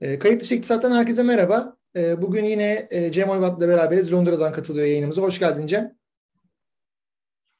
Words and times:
E, 0.00 0.18
kayıt 0.18 0.42
dışı 0.42 0.54
iktisattan 0.54 0.92
herkese 0.92 1.22
merhaba. 1.22 1.76
E, 1.96 2.22
bugün 2.22 2.44
yine 2.44 2.88
e, 2.90 3.12
Cem 3.12 3.28
Oyvat'la 3.28 3.68
beraberiz. 3.68 4.12
Londra'dan 4.12 4.52
katılıyor 4.52 4.86
yayınımıza. 4.86 5.22
Hoş 5.22 5.38
geldin 5.38 5.66
Cem. 5.66 5.96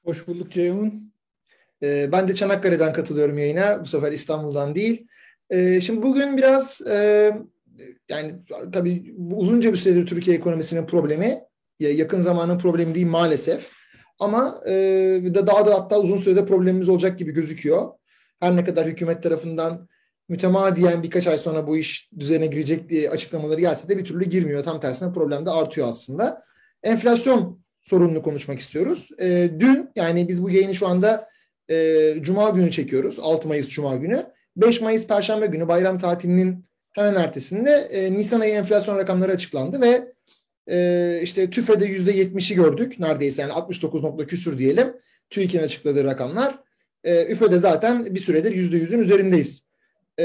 Hoş 0.04 0.28
bulduk 0.28 0.52
Ceyhun. 0.52 1.12
E, 1.82 2.12
ben 2.12 2.28
de 2.28 2.34
Çanakkale'den 2.34 2.92
katılıyorum 2.92 3.38
yayına. 3.38 3.80
Bu 3.80 3.86
sefer 3.86 4.12
İstanbul'dan 4.12 4.74
değil. 4.74 5.06
E, 5.50 5.80
şimdi 5.80 6.02
bugün 6.02 6.36
biraz 6.36 6.80
e, 6.88 7.32
yani 8.08 8.32
tabii 8.72 9.14
uzunca 9.30 9.72
bir 9.72 9.76
süredir 9.76 10.06
Türkiye 10.06 10.36
ekonomisinin 10.36 10.86
problemi 10.86 11.40
yakın 11.78 12.20
zamanın 12.20 12.58
problemi 12.58 12.94
değil 12.94 13.06
maalesef. 13.06 13.70
Ama 14.18 14.60
e, 14.66 14.72
daha 15.34 15.66
da 15.66 15.74
hatta 15.74 16.00
uzun 16.00 16.16
sürede 16.16 16.46
problemimiz 16.46 16.88
olacak 16.88 17.18
gibi 17.18 17.32
gözüküyor. 17.32 17.88
Her 18.40 18.56
ne 18.56 18.64
kadar 18.64 18.86
hükümet 18.86 19.22
tarafından 19.22 19.88
mütemadiyen 20.28 21.02
birkaç 21.02 21.26
ay 21.26 21.38
sonra 21.38 21.66
bu 21.66 21.76
iş 21.76 22.10
düzene 22.18 22.46
girecek 22.46 22.88
diye 22.88 23.10
açıklamaları 23.10 23.60
gelse 23.60 23.88
de 23.88 23.98
bir 23.98 24.04
türlü 24.04 24.24
girmiyor. 24.24 24.64
Tam 24.64 24.80
tersine 24.80 25.12
problem 25.12 25.46
de 25.46 25.50
artıyor 25.50 25.88
aslında. 25.88 26.42
Enflasyon 26.82 27.60
sorununu 27.80 28.22
konuşmak 28.22 28.58
istiyoruz. 28.58 29.10
E, 29.20 29.50
dün 29.58 29.90
yani 29.96 30.28
biz 30.28 30.42
bu 30.42 30.50
yayını 30.50 30.74
şu 30.74 30.86
anda 30.86 31.28
e, 31.70 32.14
Cuma 32.20 32.50
günü 32.50 32.70
çekiyoruz. 32.70 33.18
6 33.18 33.48
Mayıs 33.48 33.68
Cuma 33.68 33.96
günü. 33.96 34.26
5 34.56 34.80
Mayıs 34.80 35.06
Perşembe 35.06 35.46
günü 35.46 35.68
bayram 35.68 35.98
tatilinin 35.98 36.64
hemen 36.94 37.14
ertesinde 37.14 37.70
e, 37.70 38.12
Nisan 38.12 38.40
ayı 38.40 38.54
enflasyon 38.54 38.96
rakamları 38.96 39.32
açıklandı 39.32 39.80
ve 39.80 40.12
e, 40.70 41.20
işte 41.22 41.50
TÜFE'de 41.50 41.86
%70'i 41.86 42.56
gördük 42.56 42.98
neredeyse 42.98 43.42
yani 43.42 43.52
69 43.52 44.02
nokta 44.02 44.26
küsür 44.26 44.58
diyelim. 44.58 44.96
TÜİK'in 45.30 45.62
açıkladığı 45.62 46.04
rakamlar. 46.04 46.58
E, 47.04 47.26
üfede 47.26 47.58
zaten 47.58 48.14
bir 48.14 48.20
süredir 48.20 48.52
%100'ün 48.52 48.98
üzerindeyiz 48.98 49.67
e, 50.18 50.24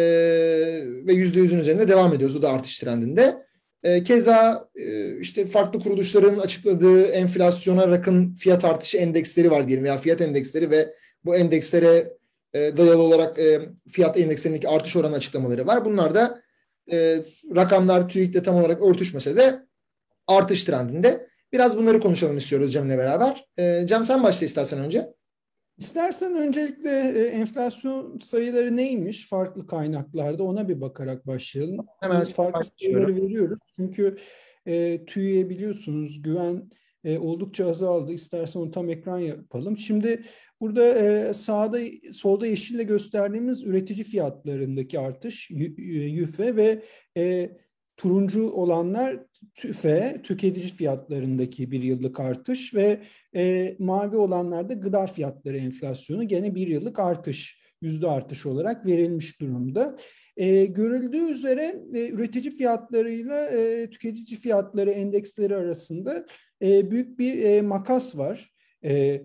ve 1.08 1.14
yüzde 1.14 1.40
yüzün 1.40 1.60
üzerinde 1.60 1.88
devam 1.88 2.14
ediyoruz. 2.14 2.36
O 2.36 2.42
da 2.42 2.50
artış 2.50 2.80
trendinde. 2.80 3.44
E, 3.84 4.04
keza 4.04 4.70
e, 4.76 5.18
işte 5.18 5.48
farklı 5.48 5.80
kuruluşların 5.80 6.40
açıkladığı 6.40 7.06
enflasyona 7.06 7.88
rakın 7.88 8.34
fiyat 8.34 8.66
artışı 8.66 8.98
endeksleri 8.98 9.52
var 9.52 9.68
diyelim 9.68 9.84
veya 9.84 9.98
fiyat 9.98 10.22
endeksleri 10.22 10.72
ve 10.72 10.94
bu 11.26 11.36
endekslere 11.36 12.14
e, 12.54 12.78
dayalı 12.78 13.02
olarak 13.02 13.40
e, 13.40 13.70
fiyat 13.90 14.18
endekslerindeki 14.20 14.70
artış 14.70 14.96
oranı 14.96 15.16
açıklamaları 15.16 15.68
var. 15.68 15.86
Bunlar 15.86 16.16
da 16.16 16.42
e, 16.92 17.24
rakamlar 17.56 18.10
TÜİK'le 18.10 18.44
tam 18.44 18.56
olarak 18.56 18.82
örtüşmese 18.82 19.36
de 19.36 19.66
artış 20.28 20.64
trendinde. 20.64 21.28
Biraz 21.54 21.78
bunları 21.78 22.00
konuşalım 22.00 22.38
istiyoruz 22.38 22.74
Cem'le 22.74 22.98
beraber. 22.98 23.46
E, 23.58 23.88
Cem 23.88 24.04
sen 24.04 24.24
başla 24.24 24.46
istersen 24.46 24.80
önce. 24.80 25.14
İstersen 25.78 26.36
öncelikle 26.36 26.90
e, 26.90 27.24
enflasyon 27.24 28.20
sayıları 28.20 28.76
neymiş 28.76 29.30
farklı 29.30 29.68
kaynaklarda 29.68 30.44
ona 30.44 30.70
bir 30.70 30.82
bakarak 30.82 31.28
başlayalım. 31.28 31.86
Hemen 32.02 32.24
farklı 32.24 32.62
sayıları 32.80 33.16
veriyoruz. 33.16 33.60
Çünkü 33.76 34.18
e, 34.66 35.06
TÜİ'ye 35.06 35.50
biliyorsunuz 35.50 36.22
güven 36.22 36.70
e, 37.04 37.18
oldukça 37.18 37.70
azaldı. 37.70 38.14
İstersen 38.14 38.60
onu 38.60 38.72
tam 38.72 38.90
ekran 38.90 39.20
yapalım. 39.20 39.78
Şimdi 39.78 40.24
burada 40.62 40.86
e, 40.86 41.34
sağda 41.34 41.80
solda 42.14 42.48
yeşille 42.48 42.84
gösterdiğimiz 42.84 43.64
üretici 43.64 44.04
fiyatlarındaki 44.04 45.00
artış 45.00 45.52
yüfe 45.52 46.56
ve 46.56 46.84
e, 47.18 47.50
turuncu 47.98 48.52
olanlar 48.52 49.20
tüfe, 49.56 50.22
tüketici 50.24 50.68
fiyatlarındaki 50.68 51.72
bir 51.72 51.84
yıllık 51.84 52.20
artış 52.20 52.74
ve 52.74 53.00
e, 53.36 53.76
mavi 53.80 54.18
olanlarda 54.18 54.74
gıda 54.74 55.08
fiyatları 55.08 55.58
enflasyonu 55.58 56.28
gene 56.28 56.56
bir 56.56 56.68
yıllık 56.68 57.00
artış, 57.00 57.60
yüzde 57.82 58.08
artış 58.08 58.46
olarak 58.46 58.86
verilmiş 58.86 59.42
durumda. 59.42 59.98
E, 60.38 60.66
görüldüğü 60.66 61.32
üzere 61.32 61.76
e, 61.94 62.10
üretici 62.10 62.56
fiyatlarıyla 62.56 63.46
e, 63.46 63.90
tüketici 63.90 64.40
fiyatları 64.40 64.92
endeksleri 64.92 65.56
arasında 65.56 66.26
e, 66.62 66.92
büyük 66.92 67.20
bir 67.20 67.44
e, 67.44 67.62
makas 67.62 68.18
var 68.18 68.54
e, 68.84 69.22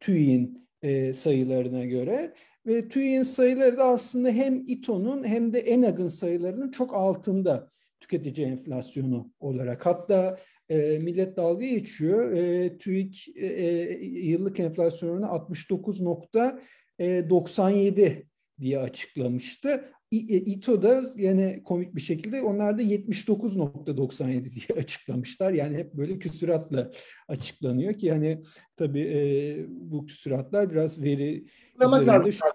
TÜİ'nin 0.00 0.68
e, 0.82 1.12
sayılarına 1.12 1.84
göre. 1.84 2.34
Ve 2.66 2.88
TÜİ'nin 2.88 3.22
sayıları 3.22 3.78
da 3.78 3.84
aslında 3.84 4.30
hem 4.30 4.64
İTO'nun 4.66 5.24
hem 5.24 5.52
de 5.52 5.58
ENAG'ın 5.58 6.08
sayılarının 6.08 6.70
çok 6.70 6.94
altında 6.94 7.70
tüketici 8.08 8.46
enflasyonu 8.46 9.32
olarak. 9.40 9.86
Hatta 9.86 10.38
e, 10.68 10.98
millet 10.98 11.36
dalga 11.36 11.66
geçiyor. 11.66 12.32
E, 12.32 12.78
TÜİK 12.78 13.28
e, 13.36 13.46
e 13.46 14.04
yıllık 14.04 14.60
enflasyonunu 14.60 15.24
69.97 15.24 18.22
diye 18.60 18.78
açıklamıştı. 18.78 19.84
İTO 20.10 20.82
da 20.82 21.02
yine 21.16 21.62
komik 21.62 21.94
bir 21.94 22.00
şekilde 22.00 22.42
onlar 22.42 22.78
da 22.78 22.82
79.97 22.82 24.44
diye 24.44 24.66
açıklamışlar. 24.78 25.52
Yani 25.52 25.76
hep 25.76 25.94
böyle 25.94 26.18
küsuratla 26.18 26.90
açıklanıyor 27.28 27.94
ki 27.94 28.12
hani 28.12 28.42
tabii 28.76 29.00
e, 29.00 29.56
bu 29.68 30.06
küsuratlar 30.06 30.70
biraz 30.70 31.02
veri 31.02 31.44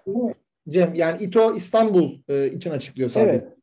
şu... 0.04 0.34
Cem 0.68 0.94
yani 0.94 1.24
İTO 1.24 1.56
İstanbul 1.56 2.18
e, 2.28 2.46
için 2.46 2.70
açıklıyor 2.70 3.08
sadece. 3.08 3.38
Evet. 3.38 3.59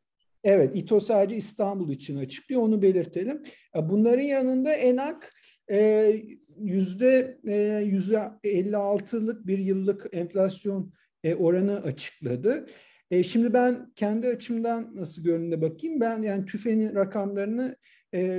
Evet, 0.48 0.72
İTO 0.76 1.00
sadece 1.00 1.36
İstanbul 1.36 1.90
için 1.90 2.18
açıklıyor, 2.18 2.62
onu 2.62 2.82
belirtelim. 2.82 3.44
Bunların 3.76 4.24
yanında 4.24 4.74
ENAK 4.74 5.34
e, 5.72 6.14
yüzde 6.60 7.38
e, 7.48 7.84
yüzde 7.86 8.16
56'lık 8.44 9.48
bir 9.48 9.58
yıllık 9.58 10.08
enflasyon 10.12 10.94
e, 11.24 11.36
oranı 11.36 11.78
açıkladı. 11.84 12.66
Şimdi 13.24 13.54
ben 13.54 13.92
kendi 13.96 14.28
açımdan 14.28 14.96
nasıl 14.96 15.24
görününe 15.24 15.62
bakayım. 15.62 16.00
Ben 16.00 16.22
yani 16.22 16.46
TÜFE'nin 16.46 16.96
rakamlarını 16.96 17.76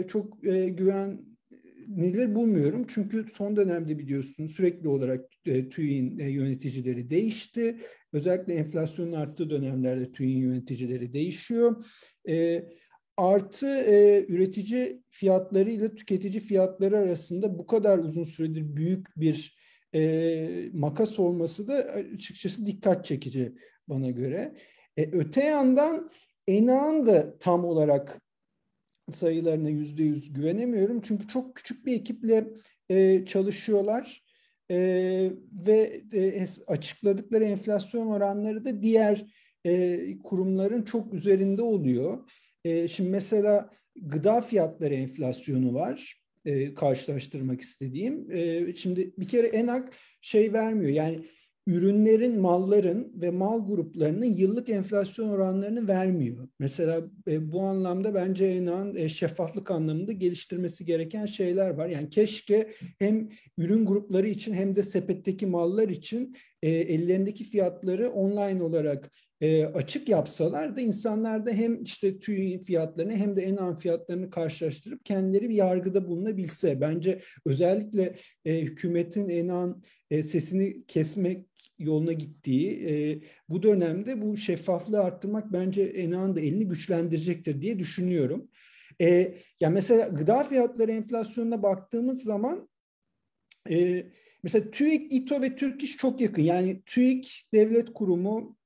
çok 0.09 0.43
güvenilir 0.43 2.35
bulmuyorum. 2.35 2.87
Çünkü 2.89 3.27
son 3.33 3.57
dönemde 3.57 3.99
biliyorsunuz 3.99 4.53
sürekli 4.53 4.89
olarak 4.89 5.25
TÜİ'nin 5.45 6.29
yöneticileri 6.29 7.11
değişti. 7.11 7.77
Özellikle 8.13 8.55
enflasyonun 8.55 9.13
arttığı 9.13 9.51
dönemlerde 9.51 10.13
TÜİ'nin 10.13 10.41
yöneticileri 10.41 11.13
değişiyor. 11.13 11.85
E, 12.29 12.65
artı 13.17 13.67
e, 13.67 14.25
üretici 14.29 15.03
fiyatları 15.11 15.71
ile 15.71 15.95
tüketici 15.95 16.41
fiyatları 16.41 16.99
arasında 16.99 17.59
bu 17.59 17.67
kadar 17.67 17.99
uzun 17.99 18.25
süredir 18.25 18.77
büyük 18.77 19.07
bir 19.17 19.59
e, 19.95 20.71
makas 20.73 21.19
olması 21.19 21.69
da 21.69 21.75
açıkçası 22.15 22.67
dikkat 22.67 23.05
çekici 23.05 23.53
bana 23.89 24.11
göre. 24.11 24.57
E, 24.97 25.11
öte 25.13 25.45
yandan 25.45 26.11
Enağ'ın 26.47 27.07
da 27.07 27.39
tam 27.39 27.65
olarak 27.65 28.21
sayılarına 29.11 29.69
yüzde 29.69 30.03
yüz 30.03 30.33
güvenemiyorum. 30.33 31.01
Çünkü 31.01 31.29
çok 31.29 31.57
küçük 31.57 31.87
bir 31.87 31.93
ekiple 31.93 32.49
e, 32.89 33.25
çalışıyorlar 33.27 34.23
e, 34.71 35.31
ve 35.67 36.03
e, 36.13 36.45
açıkladıkları 36.67 37.45
enflasyon 37.45 38.07
oranları 38.07 38.65
da 38.65 38.83
diğer 38.83 39.27
e, 39.65 40.01
kurumların 40.25 40.83
çok 40.83 41.15
üzerinde 41.15 41.63
oluyor. 41.63 42.31
E, 42.65 42.89
şimdi 42.89 43.11
mesela 43.11 43.71
gıda 43.97 44.41
fiyatları 44.41 44.95
enflasyonu 44.95 45.75
var 45.75 46.23
e, 46.45 46.75
karşılaştırmak 46.75 47.61
istediğim. 47.61 48.31
E, 48.31 48.75
şimdi 48.75 49.13
bir 49.19 49.29
kere 49.29 49.47
ENAK 49.47 49.93
şey 50.21 50.53
vermiyor 50.53 50.93
yani 50.93 51.25
ürünlerin, 51.69 52.41
malların 52.41 53.13
ve 53.15 53.31
mal 53.31 53.67
gruplarının 53.67 54.27
yıllık 54.27 54.69
enflasyon 54.69 55.29
oranlarını 55.29 55.89
vermiyor. 55.89 56.49
Mesela 56.59 57.03
e, 57.29 57.53
bu 57.53 57.61
anlamda 57.61 58.15
bence 58.15 58.47
ENA'nın 58.47 58.97
e, 58.97 59.09
şeffaflık 59.09 59.71
anlamında 59.71 60.13
geliştirmesi 60.13 60.85
gereken 60.85 61.27
şeyler 61.27 61.71
var. 61.71 61.89
Yani 61.89 62.11
keşke 62.11 62.69
hem 62.99 63.29
ürün 63.59 63.87
grupları 63.87 64.29
için 64.29 64.55
hem 64.55 64.77
de 64.77 64.83
sepetteki 64.83 65.47
mallar 65.47 65.89
için 65.89 66.37
e, 66.63 66.71
ellerindeki 66.71 67.45
fiyatları 67.45 68.11
online 68.11 68.63
olarak 68.63 69.11
e, 69.41 69.65
açık 69.65 70.09
yapsalar 70.09 70.77
da 70.77 70.81
insanlar 70.81 71.47
da 71.47 71.51
hem 71.51 71.83
işte 71.83 72.19
TÜİ 72.19 72.63
fiyatlarını 72.63 73.13
hem 73.13 73.37
de 73.37 73.43
ENAN 73.43 73.77
fiyatlarını 73.77 74.31
karşılaştırıp 74.31 75.05
kendileri 75.05 75.49
bir 75.49 75.55
yargıda 75.55 76.09
bulunabilse. 76.09 76.81
Bence 76.81 77.23
özellikle 77.47 78.15
e, 78.45 78.61
hükümetin 78.61 79.29
ENAN 79.29 79.83
e, 80.11 80.23
sesini 80.23 80.85
kesmek 80.87 81.48
yoluna 81.79 82.13
gittiği 82.13 82.89
e, 82.89 83.21
bu 83.49 83.63
dönemde 83.63 84.23
bu 84.23 84.37
şeffaflığı 84.37 85.01
arttırmak 85.01 85.53
bence 85.53 85.83
ENA'nın 85.83 86.37
da 86.37 86.41
elini 86.41 86.69
güçlendirecektir 86.69 87.63
diye 87.63 87.79
düşünüyorum. 87.79 88.49
E, 89.01 89.35
ya 89.61 89.71
mesela 89.71 90.09
gıda 90.09 90.45
fiyatları 90.45 90.93
enflasyonuna 90.93 91.63
baktığımız 91.63 92.23
zaman 92.23 92.69
e, 93.71 94.07
mesela 94.43 94.71
TÜİK, 94.71 95.13
İTO 95.13 95.43
ve 95.43 95.57
Türk 95.57 95.83
İş 95.83 95.97
çok 95.97 96.21
yakın. 96.21 96.43
Yani 96.43 96.83
TÜİK 96.87 97.47
devlet 97.55 97.93
kurumu, 97.93 98.57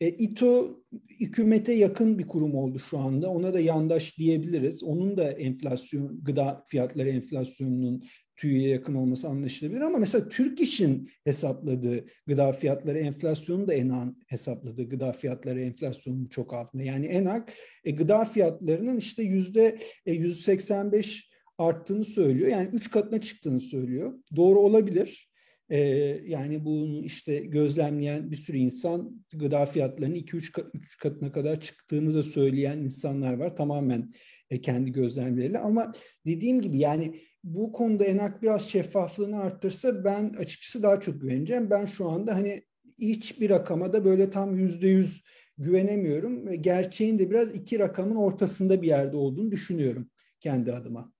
e, 0.00 0.08
İTO 0.08 0.82
hükümete 1.20 1.72
yakın 1.72 2.18
bir 2.18 2.26
kurum 2.26 2.54
oldu 2.54 2.78
şu 2.78 2.98
anda. 2.98 3.30
Ona 3.30 3.54
da 3.54 3.60
yandaş 3.60 4.18
diyebiliriz. 4.18 4.84
Onun 4.84 5.16
da 5.16 5.32
enflasyon, 5.32 6.24
gıda 6.24 6.64
fiyatları 6.68 7.08
enflasyonunun 7.08 8.04
TÜİ'ye 8.40 8.68
yakın 8.68 8.94
olması 8.94 9.28
anlaşılabilir 9.28 9.80
ama 9.80 9.98
mesela 9.98 10.28
Türk 10.28 10.60
İş'in 10.60 11.10
hesapladığı 11.24 12.04
gıda 12.26 12.52
fiyatları 12.52 12.98
enflasyonu 12.98 13.68
da 13.68 13.74
ENAK'ın 13.74 14.22
hesapladığı 14.26 14.88
gıda 14.88 15.12
fiyatları 15.12 15.60
enflasyonun 15.60 16.26
çok 16.26 16.54
altında. 16.54 16.82
Yani 16.82 17.06
ENAK 17.06 17.52
e, 17.84 17.90
gıda 17.90 18.24
fiyatlarının 18.24 18.96
işte 18.96 19.22
yüzde 19.22 19.78
185 20.06 21.16
e, 21.16 21.30
arttığını 21.58 22.04
söylüyor. 22.04 22.48
Yani 22.48 22.68
üç 22.72 22.90
katına 22.90 23.20
çıktığını 23.20 23.60
söylüyor. 23.60 24.12
Doğru 24.36 24.60
olabilir. 24.60 25.30
Ee, 25.70 25.78
yani 26.26 26.64
bunu 26.64 27.04
işte 27.04 27.38
gözlemleyen 27.38 28.30
bir 28.30 28.36
sürü 28.36 28.56
insan 28.56 29.24
gıda 29.34 29.66
fiyatlarının 29.66 30.16
2-3 30.16 30.52
katına 30.98 31.32
kadar 31.32 31.60
çıktığını 31.60 32.14
da 32.14 32.22
söyleyen 32.22 32.78
insanlar 32.78 33.32
var. 33.32 33.56
Tamamen 33.56 34.12
kendi 34.58 34.92
gözlemleriyle 34.92 35.58
ama 35.58 35.92
dediğim 36.26 36.60
gibi 36.60 36.78
yani 36.78 37.20
bu 37.44 37.72
konuda 37.72 38.04
ENAK 38.04 38.42
biraz 38.42 38.68
şeffaflığını 38.68 39.40
arttırsa 39.40 40.04
ben 40.04 40.34
açıkçası 40.38 40.82
daha 40.82 41.00
çok 41.00 41.20
güveneceğim. 41.20 41.70
Ben 41.70 41.84
şu 41.84 42.08
anda 42.08 42.34
hani 42.34 42.62
hiç 42.98 43.40
bir 43.40 43.50
rakama 43.50 43.92
da 43.92 44.04
böyle 44.04 44.30
tam 44.30 44.56
yüzde 44.56 44.88
yüz 44.88 45.24
güvenemiyorum. 45.58 46.62
Gerçeğin 46.62 47.18
de 47.18 47.30
biraz 47.30 47.54
iki 47.54 47.78
rakamın 47.78 48.16
ortasında 48.16 48.82
bir 48.82 48.88
yerde 48.88 49.16
olduğunu 49.16 49.50
düşünüyorum 49.50 50.10
kendi 50.40 50.72
adıma. 50.72 51.12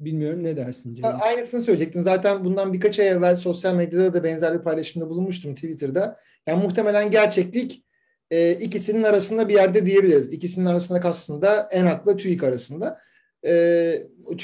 Bilmiyorum 0.00 0.44
ne 0.44 0.56
dersin 0.56 0.94
Cem? 0.94 1.04
Aynısını 1.20 1.62
söyleyecektim. 1.62 2.02
Zaten 2.02 2.44
bundan 2.44 2.72
birkaç 2.72 2.98
ay 2.98 3.08
evvel 3.08 3.36
sosyal 3.36 3.74
medyada 3.74 4.14
da 4.14 4.24
benzer 4.24 4.58
bir 4.58 4.64
paylaşımda 4.64 5.08
bulunmuştum 5.08 5.54
Twitter'da. 5.54 6.16
Yani 6.46 6.62
muhtemelen 6.62 7.10
gerçeklik 7.10 7.84
e, 8.30 8.52
ikisinin 8.52 9.02
arasında 9.02 9.48
bir 9.48 9.54
yerde 9.54 9.86
diyebiliriz. 9.86 10.32
İkisinin 10.32 10.66
arasında 10.66 11.00
kastında 11.00 11.68
Enak'la 11.72 12.16
TÜİK 12.16 12.44
arasında. 12.44 13.00
E, 13.46 13.52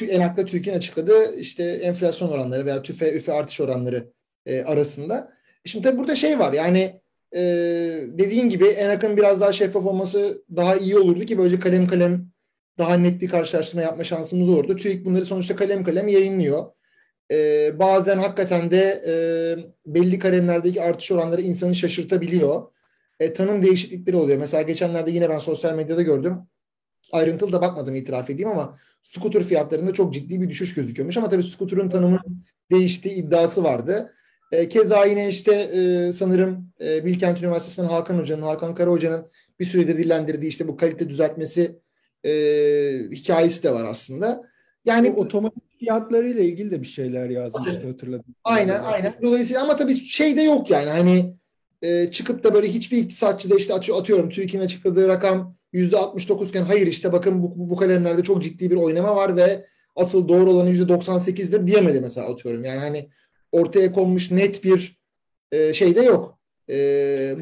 Enak'la 0.09 0.45
TÜİK'in 0.45 0.75
açıkladığı 0.75 1.37
işte 1.37 1.65
enflasyon 1.65 2.29
oranları 2.29 2.67
veya 2.67 2.83
tüfe 2.83 3.13
üfe 3.13 3.33
artış 3.33 3.61
oranları 3.61 4.13
e, 4.47 4.63
arasında. 4.63 5.33
Şimdi 5.65 5.85
tabii 5.85 5.99
burada 5.99 6.15
şey 6.15 6.39
var 6.39 6.53
yani 6.53 7.01
e, 7.37 7.41
dediğin 8.07 8.49
gibi 8.49 8.67
Enak'ın 8.67 9.17
biraz 9.17 9.41
daha 9.41 9.53
şeffaf 9.53 9.87
olması 9.87 10.45
daha 10.57 10.77
iyi 10.77 10.99
olurdu 10.99 11.25
ki 11.25 11.39
böylece 11.39 11.61
kalem 11.61 11.87
kalem 11.87 12.29
daha 12.79 12.95
net 12.95 13.21
bir 13.21 13.29
karşılaştırma 13.29 13.83
yapma 13.83 14.05
şansımız 14.05 14.49
olurdu. 14.49 14.77
TÜİK 14.77 15.05
bunları 15.05 15.25
sonuçta 15.25 15.57
kalem 15.57 15.85
kalem 15.85 16.09
yayınlıyor. 16.09 16.67
Ee, 17.31 17.79
bazen 17.79 18.19
hakikaten 18.19 18.71
de 18.71 19.03
e, 19.07 19.15
belli 19.87 20.19
kalemlerdeki 20.19 20.83
artış 20.83 21.13
oranları 21.13 21.43
insanı 21.43 21.75
şaşırtabiliyor. 21.75 22.63
E, 23.21 23.33
tanım 23.33 23.63
değişiklikleri 23.63 24.17
oluyor. 24.17 24.39
Mesela 24.39 24.63
geçenlerde 24.63 25.11
yine 25.11 25.29
ben 25.29 25.39
sosyal 25.39 25.75
medyada 25.75 26.03
gördüm. 26.03 26.39
Ayrıntılı 27.13 27.53
da 27.53 27.63
bakmadım 27.63 27.95
itiraf 27.95 28.31
edeyim 28.31 28.49
ama 28.49 28.77
scooter 29.03 29.43
fiyatlarında 29.43 29.93
çok 29.93 30.15
ciddi 30.15 30.41
bir 30.41 30.49
düşüş 30.49 30.75
gözüküyormuş. 30.75 31.17
Ama 31.17 31.29
tabii 31.29 31.43
scooter'ın 31.43 31.89
tanımı 31.89 32.21
değiştiği 32.71 33.15
iddiası 33.15 33.65
vardı. 33.65 34.13
E, 34.53 34.69
keza 34.69 35.05
yine 35.05 35.29
işte 35.29 35.55
e, 35.55 36.13
sanırım 36.13 36.73
e, 36.81 37.05
Bilkent 37.05 37.43
Üniversitesi'nin 37.43 37.89
Hakan 37.89 38.19
Hoca'nın, 38.19 38.43
Hakan 38.43 38.75
Kara 38.75 38.91
Hoca'nın 38.91 39.29
bir 39.61 39.65
süredir 39.65 39.99
dillendirdiği 39.99 40.49
işte 40.49 40.69
bu 40.69 40.77
kalite 40.77 41.09
düzeltmesi 41.09 41.79
e, 42.25 42.31
hikayesi 43.13 43.63
de 43.63 43.73
var 43.73 43.85
aslında. 43.85 44.43
Yani 44.85 45.17
bu 45.17 45.21
otomatik 45.21 45.79
fiyatlarıyla 45.79 46.43
ilgili 46.43 46.71
de 46.71 46.81
bir 46.81 46.87
şeyler 46.87 47.31
yazmıştı 47.31 47.87
hatırladım. 47.87 48.35
Aynen 48.45 48.81
aynen. 48.81 49.15
Dolayısıyla 49.23 49.63
ama 49.63 49.77
tabii 49.77 49.95
şey 49.95 50.37
de 50.37 50.43
yok 50.43 50.71
yani 50.71 50.91
hani 50.91 51.37
e, 51.83 52.11
çıkıp 52.11 52.45
da 52.45 52.55
böyle 52.55 52.69
hiçbir 52.69 52.99
iktisatçı 52.99 53.51
da 53.51 53.57
işte 53.57 53.75
atıyorum 53.75 54.31
TÜİK'in 54.31 54.61
açıkladığı 54.61 55.09
rakam 55.09 55.57
yüzde 55.73 55.97
69 55.97 56.49
iken 56.49 56.63
hayır 56.63 56.87
işte 56.87 57.13
bakın 57.13 57.43
bu, 57.43 57.59
bu, 57.59 57.71
bu 57.71 57.77
kalemlerde 57.77 58.23
çok 58.23 58.43
ciddi 58.43 58.71
bir 58.71 58.77
oynama 58.77 59.17
var 59.17 59.37
ve 59.37 59.67
asıl 59.97 60.29
doğru 60.29 60.51
olanı 60.51 60.71
yüzde 60.71 60.93
98'dir 60.93 61.67
diyemedi 61.67 62.01
mesela 62.01 62.29
atıyorum. 62.29 62.65
Yani 62.65 62.81
hani 62.81 63.09
ortaya 63.53 63.93
konmuş 63.93 64.31
net 64.31 64.65
bir 64.65 64.99
e, 65.53 65.73
şey 65.73 65.97
de 65.97 66.03
yok. 66.03 66.39
E, 66.71 66.75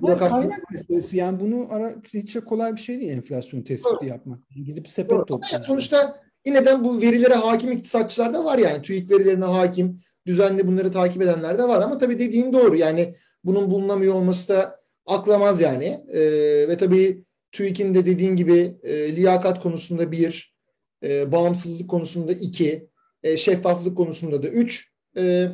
bu 0.02 0.08
rakam... 0.08 0.30
Kaynak 0.30 0.70
meselesi 0.70 1.16
yani 1.16 1.40
bunu 1.40 1.66
ara, 1.70 1.94
hiç 2.14 2.34
kolay 2.34 2.76
bir 2.76 2.80
şey 2.80 3.00
değil 3.00 3.10
enflasyon 3.10 3.62
tespiti 3.62 3.94
Doğru. 3.94 4.08
yapmak. 4.08 4.38
Gidip 4.50 4.88
sepet 4.88 5.26
toplamak. 5.26 5.66
Sonuçta 5.66 6.20
yine 6.46 6.66
de 6.66 6.84
bu 6.84 7.00
verilere 7.00 7.34
hakim 7.34 7.72
iktisatçılar 7.72 8.34
da 8.34 8.44
var 8.44 8.58
yani. 8.58 8.82
TÜİK 8.82 9.10
verilerine 9.10 9.44
hakim, 9.44 10.00
düzenli 10.26 10.66
bunları 10.66 10.90
takip 10.90 11.22
edenler 11.22 11.58
de 11.58 11.62
var 11.62 11.82
ama 11.82 11.98
tabii 11.98 12.18
dediğin 12.18 12.52
doğru. 12.52 12.76
Yani 12.76 13.14
bunun 13.44 13.70
bulunamıyor 13.70 14.14
olması 14.14 14.48
da 14.48 14.80
aklamaz 15.06 15.60
yani. 15.60 16.04
E, 16.08 16.20
ve 16.68 16.76
tabii 16.76 17.24
TÜİK'in 17.52 17.94
de 17.94 18.06
dediğin 18.06 18.36
gibi 18.36 18.76
e, 18.82 19.16
liyakat 19.16 19.62
konusunda 19.62 20.12
bir, 20.12 20.54
e, 21.02 21.32
bağımsızlık 21.32 21.90
konusunda 21.90 22.32
iki, 22.32 22.88
e, 23.22 23.36
şeffaflık 23.36 23.96
konusunda 23.96 24.42
da 24.42 24.48
üç, 24.48 24.92
e, 25.16 25.48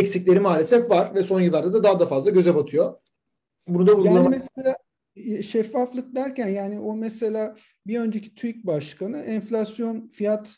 eksikleri 0.00 0.40
maalesef 0.40 0.90
var 0.90 1.14
ve 1.14 1.22
son 1.22 1.40
yıllarda 1.40 1.72
da 1.72 1.84
daha 1.84 2.00
da 2.00 2.06
fazla 2.06 2.30
göze 2.30 2.54
batıyor. 2.54 2.94
Bunu 3.68 3.86
da 3.86 3.92
vurgulamak... 3.92 4.32
Yani 4.32 4.42
mesela 4.56 4.76
e, 5.16 5.42
şeffaflık 5.42 6.16
derken 6.16 6.48
yani 6.48 6.80
o 6.80 6.96
mesela 6.96 7.56
bir 7.86 7.98
önceki 7.98 8.34
TÜİK 8.34 8.66
Başkanı 8.66 9.18
enflasyon 9.18 10.08
fiyat 10.08 10.56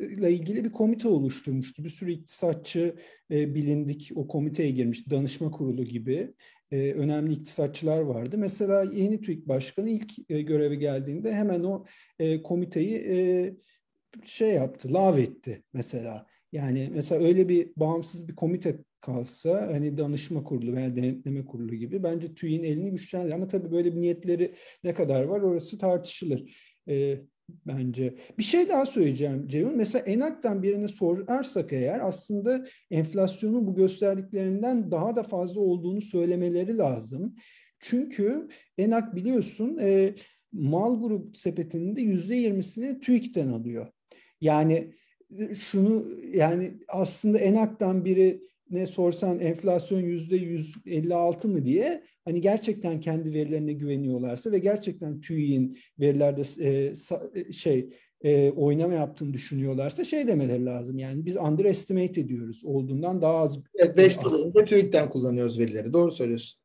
ile 0.00 0.32
ilgili 0.32 0.64
bir 0.64 0.72
komite 0.72 1.08
oluşturmuştu. 1.08 1.84
Bir 1.84 1.90
sürü 1.90 2.12
iktisatçı 2.12 2.94
e, 3.30 3.54
bilindik 3.54 4.12
o 4.14 4.28
komiteye 4.28 4.70
girmiş. 4.70 5.10
Danışma 5.10 5.50
kurulu 5.50 5.84
gibi 5.84 6.34
e, 6.70 6.92
önemli 6.92 7.32
iktisatçılar 7.32 8.00
vardı. 8.00 8.38
Mesela 8.38 8.82
yeni 8.82 9.20
TÜİK 9.20 9.48
Başkanı 9.48 9.90
ilk 9.90 10.30
e, 10.30 10.42
göreve 10.42 10.74
geldiğinde 10.74 11.32
hemen 11.32 11.64
o 11.64 11.84
e, 12.18 12.42
komiteyi 12.42 12.96
e, 12.96 13.54
şey 14.24 14.50
yaptı, 14.50 14.92
lav 14.92 15.18
etti 15.18 15.62
mesela. 15.72 16.26
Yani 16.52 16.90
mesela 16.94 17.24
öyle 17.24 17.48
bir 17.48 17.72
bağımsız 17.76 18.28
bir 18.28 18.36
komite 18.36 18.78
kalsa 19.00 19.68
hani 19.72 19.98
danışma 19.98 20.44
kurulu 20.44 20.72
veya 20.72 20.96
denetleme 20.96 21.44
kurulu 21.44 21.74
gibi 21.74 22.02
bence 22.02 22.34
TÜİ'nin 22.34 22.64
elini 22.64 22.90
güçlendirir. 22.90 23.34
Ama 23.34 23.46
tabii 23.46 23.72
böyle 23.72 23.94
bir 23.94 24.00
niyetleri 24.00 24.54
ne 24.84 24.94
kadar 24.94 25.22
var 25.24 25.40
orası 25.40 25.78
tartışılır. 25.78 26.56
Ee, 26.88 27.20
bence. 27.48 28.14
Bir 28.38 28.42
şey 28.42 28.68
daha 28.68 28.86
söyleyeceğim 28.86 29.48
Ceyhun. 29.48 29.76
Mesela 29.76 30.04
Enak'tan 30.04 30.62
birine 30.62 30.88
sorarsak 30.88 31.72
eğer 31.72 32.00
aslında 32.00 32.66
enflasyonun 32.90 33.66
bu 33.66 33.74
gösterdiklerinden 33.74 34.90
daha 34.90 35.16
da 35.16 35.22
fazla 35.22 35.60
olduğunu 35.60 36.00
söylemeleri 36.00 36.78
lazım. 36.78 37.36
Çünkü 37.80 38.48
Enak 38.78 39.16
biliyorsun 39.16 39.78
e, 39.80 40.14
mal 40.52 41.02
grup 41.02 41.36
sepetinin 41.36 41.96
de 41.96 42.00
yüzde 42.00 42.34
yirmisini 42.34 43.00
TÜİK'ten 43.00 43.48
alıyor. 43.48 43.86
Yani 44.40 44.92
şunu 45.54 46.06
yani 46.34 46.78
aslında 46.88 47.38
Enak'tan 47.38 48.04
biri 48.04 48.40
ne 48.70 48.86
sorsan 48.86 49.40
enflasyon 49.40 50.00
yüzde 50.00 50.36
156 50.36 51.48
mı 51.48 51.64
diye 51.64 52.04
hani 52.24 52.40
gerçekten 52.40 53.00
kendi 53.00 53.34
verilerine 53.34 53.72
güveniyorlarsa 53.72 54.52
ve 54.52 54.58
gerçekten 54.58 55.20
TÜİ'nin 55.20 55.78
verilerde 55.98 56.42
e, 56.58 56.92
e, 57.34 57.52
şey 57.52 57.90
e, 58.22 58.50
oynama 58.50 58.94
yaptığını 58.94 59.32
düşünüyorlarsa 59.32 60.04
şey 60.04 60.28
demeleri 60.28 60.64
lazım. 60.64 60.98
Yani 60.98 61.26
biz 61.26 61.36
underestimate 61.36 62.20
ediyoruz. 62.20 62.64
Olduğundan 62.64 63.22
daha 63.22 63.36
az. 63.36 63.58
Evet 63.74 63.96
5 63.96 64.22
dolarında 64.24 64.64
TÜİK'ten 64.64 65.10
kullanıyoruz 65.10 65.58
verileri. 65.58 65.92
Doğru 65.92 66.10
söylüyorsun. 66.10 66.60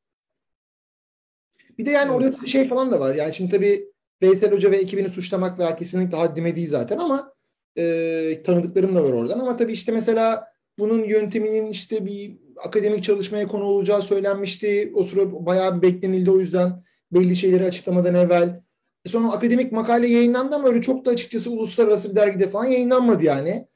Bir 1.77 1.85
de 1.85 1.91
yani 1.91 2.11
evet. 2.11 2.15
orada 2.15 2.41
bir 2.41 2.47
şey 2.47 2.67
falan 2.67 2.91
da 2.91 2.99
var. 2.99 3.15
Yani 3.15 3.33
şimdi 3.33 3.51
tabii 3.51 3.89
Veysel 4.21 4.51
Hoca 4.51 4.71
ve 4.71 4.77
ekibini 4.77 5.09
suçlamak 5.09 5.59
veya 5.59 5.75
kesinlikle 5.75 6.17
haddime 6.17 6.55
değil 6.55 6.69
zaten 6.69 6.97
ama 6.97 7.33
e, 7.77 8.41
tanıdıklarım 8.43 8.95
da 8.95 9.03
var 9.03 9.11
oradan 9.11 9.39
ama 9.39 9.55
tabii 9.55 9.71
işte 9.71 9.91
mesela 9.91 10.48
bunun 10.79 11.03
yönteminin 11.03 11.69
işte 11.69 12.05
bir 12.05 12.37
akademik 12.65 13.03
çalışmaya 13.03 13.47
konu 13.47 13.63
olacağı 13.63 14.01
söylenmişti. 14.01 14.91
O 14.95 15.03
sıra 15.03 15.45
bayağı 15.45 15.77
bir 15.77 15.81
beklenildi 15.81 16.31
o 16.31 16.39
yüzden 16.39 16.83
belli 17.11 17.35
şeyleri 17.35 17.65
açıklamadan 17.65 18.15
evvel. 18.15 18.61
E 19.05 19.09
sonra 19.09 19.31
akademik 19.31 19.71
makale 19.71 20.07
yayınlandı 20.07 20.55
ama 20.55 20.67
öyle 20.67 20.81
çok 20.81 21.05
da 21.05 21.11
açıkçası 21.11 21.51
uluslararası 21.51 22.11
bir 22.11 22.15
dergide 22.15 22.47
falan 22.47 22.65
yayınlanmadı 22.65 23.25
yani. 23.25 23.67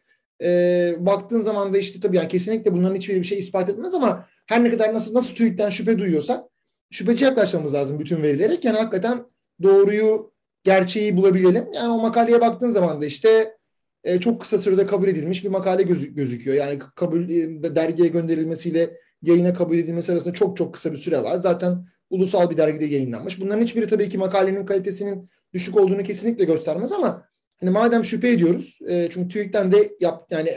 E, 0.43 0.95
baktığın 1.00 1.39
zaman 1.39 1.74
da 1.74 1.77
işte 1.77 2.00
tabii 2.00 2.17
yani 2.17 2.27
kesinlikle 2.27 2.74
bunların 2.74 2.95
hiçbir 2.95 3.15
bir 3.15 3.24
şey 3.24 3.38
ispat 3.38 3.69
etmez 3.69 3.93
ama 3.93 4.25
her 4.45 4.63
ne 4.63 4.69
kadar 4.69 4.93
nasıl 4.93 5.13
nasıl 5.13 5.36
TÜİK'ten 5.36 5.69
şüphe 5.69 6.00
duyuyorsak 6.00 6.43
şüpheci 6.91 7.25
yaklaşmamız 7.25 7.74
lazım 7.74 8.00
bütün 8.00 8.24
verilere. 8.24 8.57
Yani 8.63 8.77
hakikaten 8.77 9.25
doğruyu, 9.63 10.33
gerçeği 10.63 11.17
bulabilelim. 11.17 11.67
Yani 11.74 11.91
o 11.91 12.01
makaleye 12.01 12.41
baktığın 12.41 12.69
zaman 12.69 13.01
da 13.01 13.05
işte 13.05 13.57
e, 14.03 14.19
çok 14.19 14.41
kısa 14.41 14.57
sürede 14.57 14.86
kabul 14.86 15.07
edilmiş 15.07 15.43
bir 15.43 15.50
makale 15.50 15.83
gözü, 15.83 16.15
gözüküyor. 16.15 16.57
Yani 16.57 16.79
kabul 16.95 17.29
e, 17.29 17.75
dergiye 17.75 18.07
gönderilmesiyle 18.07 18.98
yayına 19.22 19.53
kabul 19.53 19.77
edilmesi 19.77 20.12
arasında 20.12 20.33
çok 20.33 20.57
çok 20.57 20.74
kısa 20.74 20.91
bir 20.91 20.98
süre 20.98 21.24
var. 21.24 21.36
Zaten 21.36 21.86
ulusal 22.10 22.50
bir 22.50 22.57
dergide 22.57 22.86
yayınlanmış. 22.86 23.41
Bunların 23.41 23.62
hiçbiri 23.62 23.88
tabii 23.88 24.10
ki 24.10 24.17
makalenin 24.17 24.65
kalitesinin 24.65 25.29
düşük 25.53 25.77
olduğunu 25.77 26.03
kesinlikle 26.03 26.45
göstermez 26.45 26.91
ama 26.91 27.25
hani 27.60 27.69
madem 27.69 28.05
şüphe 28.05 28.29
ediyoruz 28.29 28.79
e, 28.88 29.10
çünkü 29.12 29.29
TÜİK'ten 29.29 29.72
de 29.72 29.89
yap 30.00 30.27
yani 30.31 30.53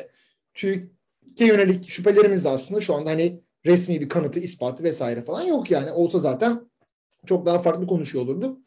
TÜİK'e 0.55 1.45
yönelik 1.47 1.91
şüphelerimiz 1.91 2.45
de 2.45 2.49
aslında 2.49 2.81
şu 2.81 2.95
anda 2.95 3.11
hani 3.11 3.41
resmi 3.67 4.01
bir 4.01 4.09
kanıtı, 4.09 4.41
ispatı 4.41 4.83
vesaire 4.83 5.23
falan 5.23 5.43
yok 5.43 5.71
yani. 5.71 5.93
Olsa 5.93 6.19
zaten 6.19 6.71
çok 7.27 7.47
daha 7.47 7.59
farklı 7.59 7.87
konuşuyor 7.87 8.25
olurduk. 8.25 8.59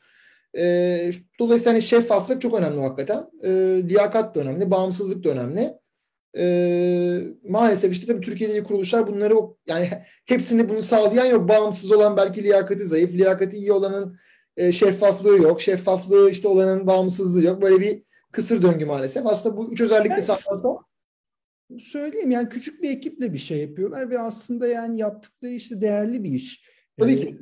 E, 0.57 1.11
dolayısıyla 1.39 1.73
hani 1.73 1.81
şeffaflık 1.81 2.41
çok 2.41 2.53
önemli 2.53 2.81
hakikaten. 2.81 3.25
E, 3.43 3.49
liyakat 3.89 4.35
da 4.35 4.39
önemli, 4.39 4.71
bağımsızlık 4.71 5.23
da 5.23 5.29
önemli. 5.29 5.73
e, 6.37 7.21
maalesef 7.49 7.91
işte 7.91 8.05
tabii 8.07 8.21
Türkiye'deki 8.21 8.63
kuruluşlar 8.63 9.07
bunları 9.07 9.35
yani 9.67 9.89
hepsini 10.25 10.69
bunu 10.69 10.81
sağlayan 10.81 11.25
yok. 11.25 11.49
Bağımsız 11.49 11.91
olan 11.91 12.17
belki 12.17 12.43
liyakati 12.43 12.85
zayıf, 12.85 13.13
liyakati 13.13 13.57
iyi 13.57 13.71
olanın 13.71 14.17
e, 14.57 14.71
şeffaflığı 14.71 15.43
yok. 15.43 15.61
Şeffaflığı 15.61 16.31
işte 16.31 16.47
olanın 16.47 16.87
bağımsızlığı 16.87 17.43
yok. 17.45 17.61
Böyle 17.61 17.79
bir 17.79 18.03
kısır 18.31 18.61
döngü 18.61 18.85
maalesef. 18.85 19.27
Aslında 19.27 19.57
bu 19.57 19.71
üç 19.71 19.81
özellik 19.81 20.17
de 20.17 20.21
sağlansa 20.21 20.77
söyleyeyim 21.77 22.31
yani 22.31 22.49
küçük 22.49 22.83
bir 22.83 22.89
ekiple 22.89 23.33
bir 23.33 23.37
şey 23.37 23.57
yapıyorlar 23.57 24.09
ve 24.09 24.19
aslında 24.19 24.67
yani 24.67 24.99
yaptıkları 24.99 25.51
işte 25.51 25.81
değerli 25.81 26.23
bir 26.23 26.31
iş. 26.31 26.65
Tabii 26.99 27.21
ki. 27.21 27.39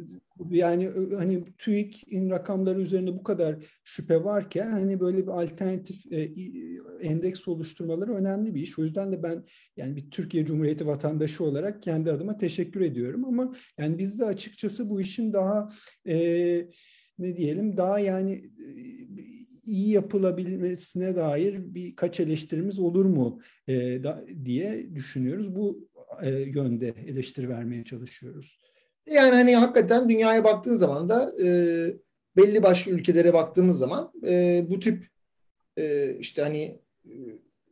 Yani 0.50 0.89
hani 1.15 1.46
TÜİK'in 1.58 2.29
rakamları 2.29 2.82
üzerinde 2.82 3.13
bu 3.13 3.24
kadar 3.24 3.56
şüphe 3.84 4.24
varken 4.24 4.72
hani 4.72 5.00
böyle 5.00 5.17
bir 5.17 5.32
alternatif 5.32 6.12
e, 6.12 6.32
endeks 7.01 7.48
oluşturmaları 7.48 8.13
önemli 8.13 8.56
bir 8.56 8.62
iş. 8.62 8.79
O 8.79 8.84
yüzden 8.84 9.12
de 9.12 9.24
ben 9.24 9.44
yani 9.77 9.96
bir 9.96 10.12
Türkiye 10.12 10.46
Cumhuriyeti 10.46 10.88
vatandaşı 10.88 11.44
olarak 11.44 11.84
kendi 11.84 12.12
adıma 12.12 12.38
teşekkür 12.38 12.82
ediyorum 12.82 13.25
ama 13.25 13.56
yani 13.77 13.98
biz 13.98 14.20
de 14.20 14.25
açıkçası 14.25 14.89
bu 14.89 15.01
işin 15.01 15.34
daha 15.34 15.70
e, 16.08 16.15
ne 17.20 17.38
diyelim 17.38 17.77
daha 17.77 18.00
yani 18.00 18.34
e, 18.34 18.70
iyi 19.63 19.89
yapılabilmesine 19.89 21.15
dair 21.15 21.75
birkaç 21.75 22.20
eleştirimiz 22.20 22.79
olur 22.79 23.06
mu 23.06 23.41
e, 23.67 24.03
da, 24.03 24.25
diye 24.46 24.96
düşünüyoruz. 24.96 25.56
Bu 25.56 25.89
e, 26.24 26.29
yönde 26.32 26.94
eleştiri 27.08 27.50
vermeye 27.50 27.84
çalışıyoruz. 27.84 28.67
Yani 29.08 29.36
hani 29.36 29.56
hakikaten 29.56 30.10
dünyaya 30.10 30.44
baktığın 30.44 30.76
zaman 30.76 31.10
da 31.10 31.32
e, 31.44 31.48
belli 32.38 32.64
başlı 32.64 32.92
ülkelere 32.92 33.34
baktığımız 33.34 33.78
zaman 33.78 34.12
e, 34.28 34.66
bu 34.70 34.80
tip 34.80 35.08
e, 35.78 36.16
işte 36.20 36.42
hani 36.42 36.80
e, 37.06 37.14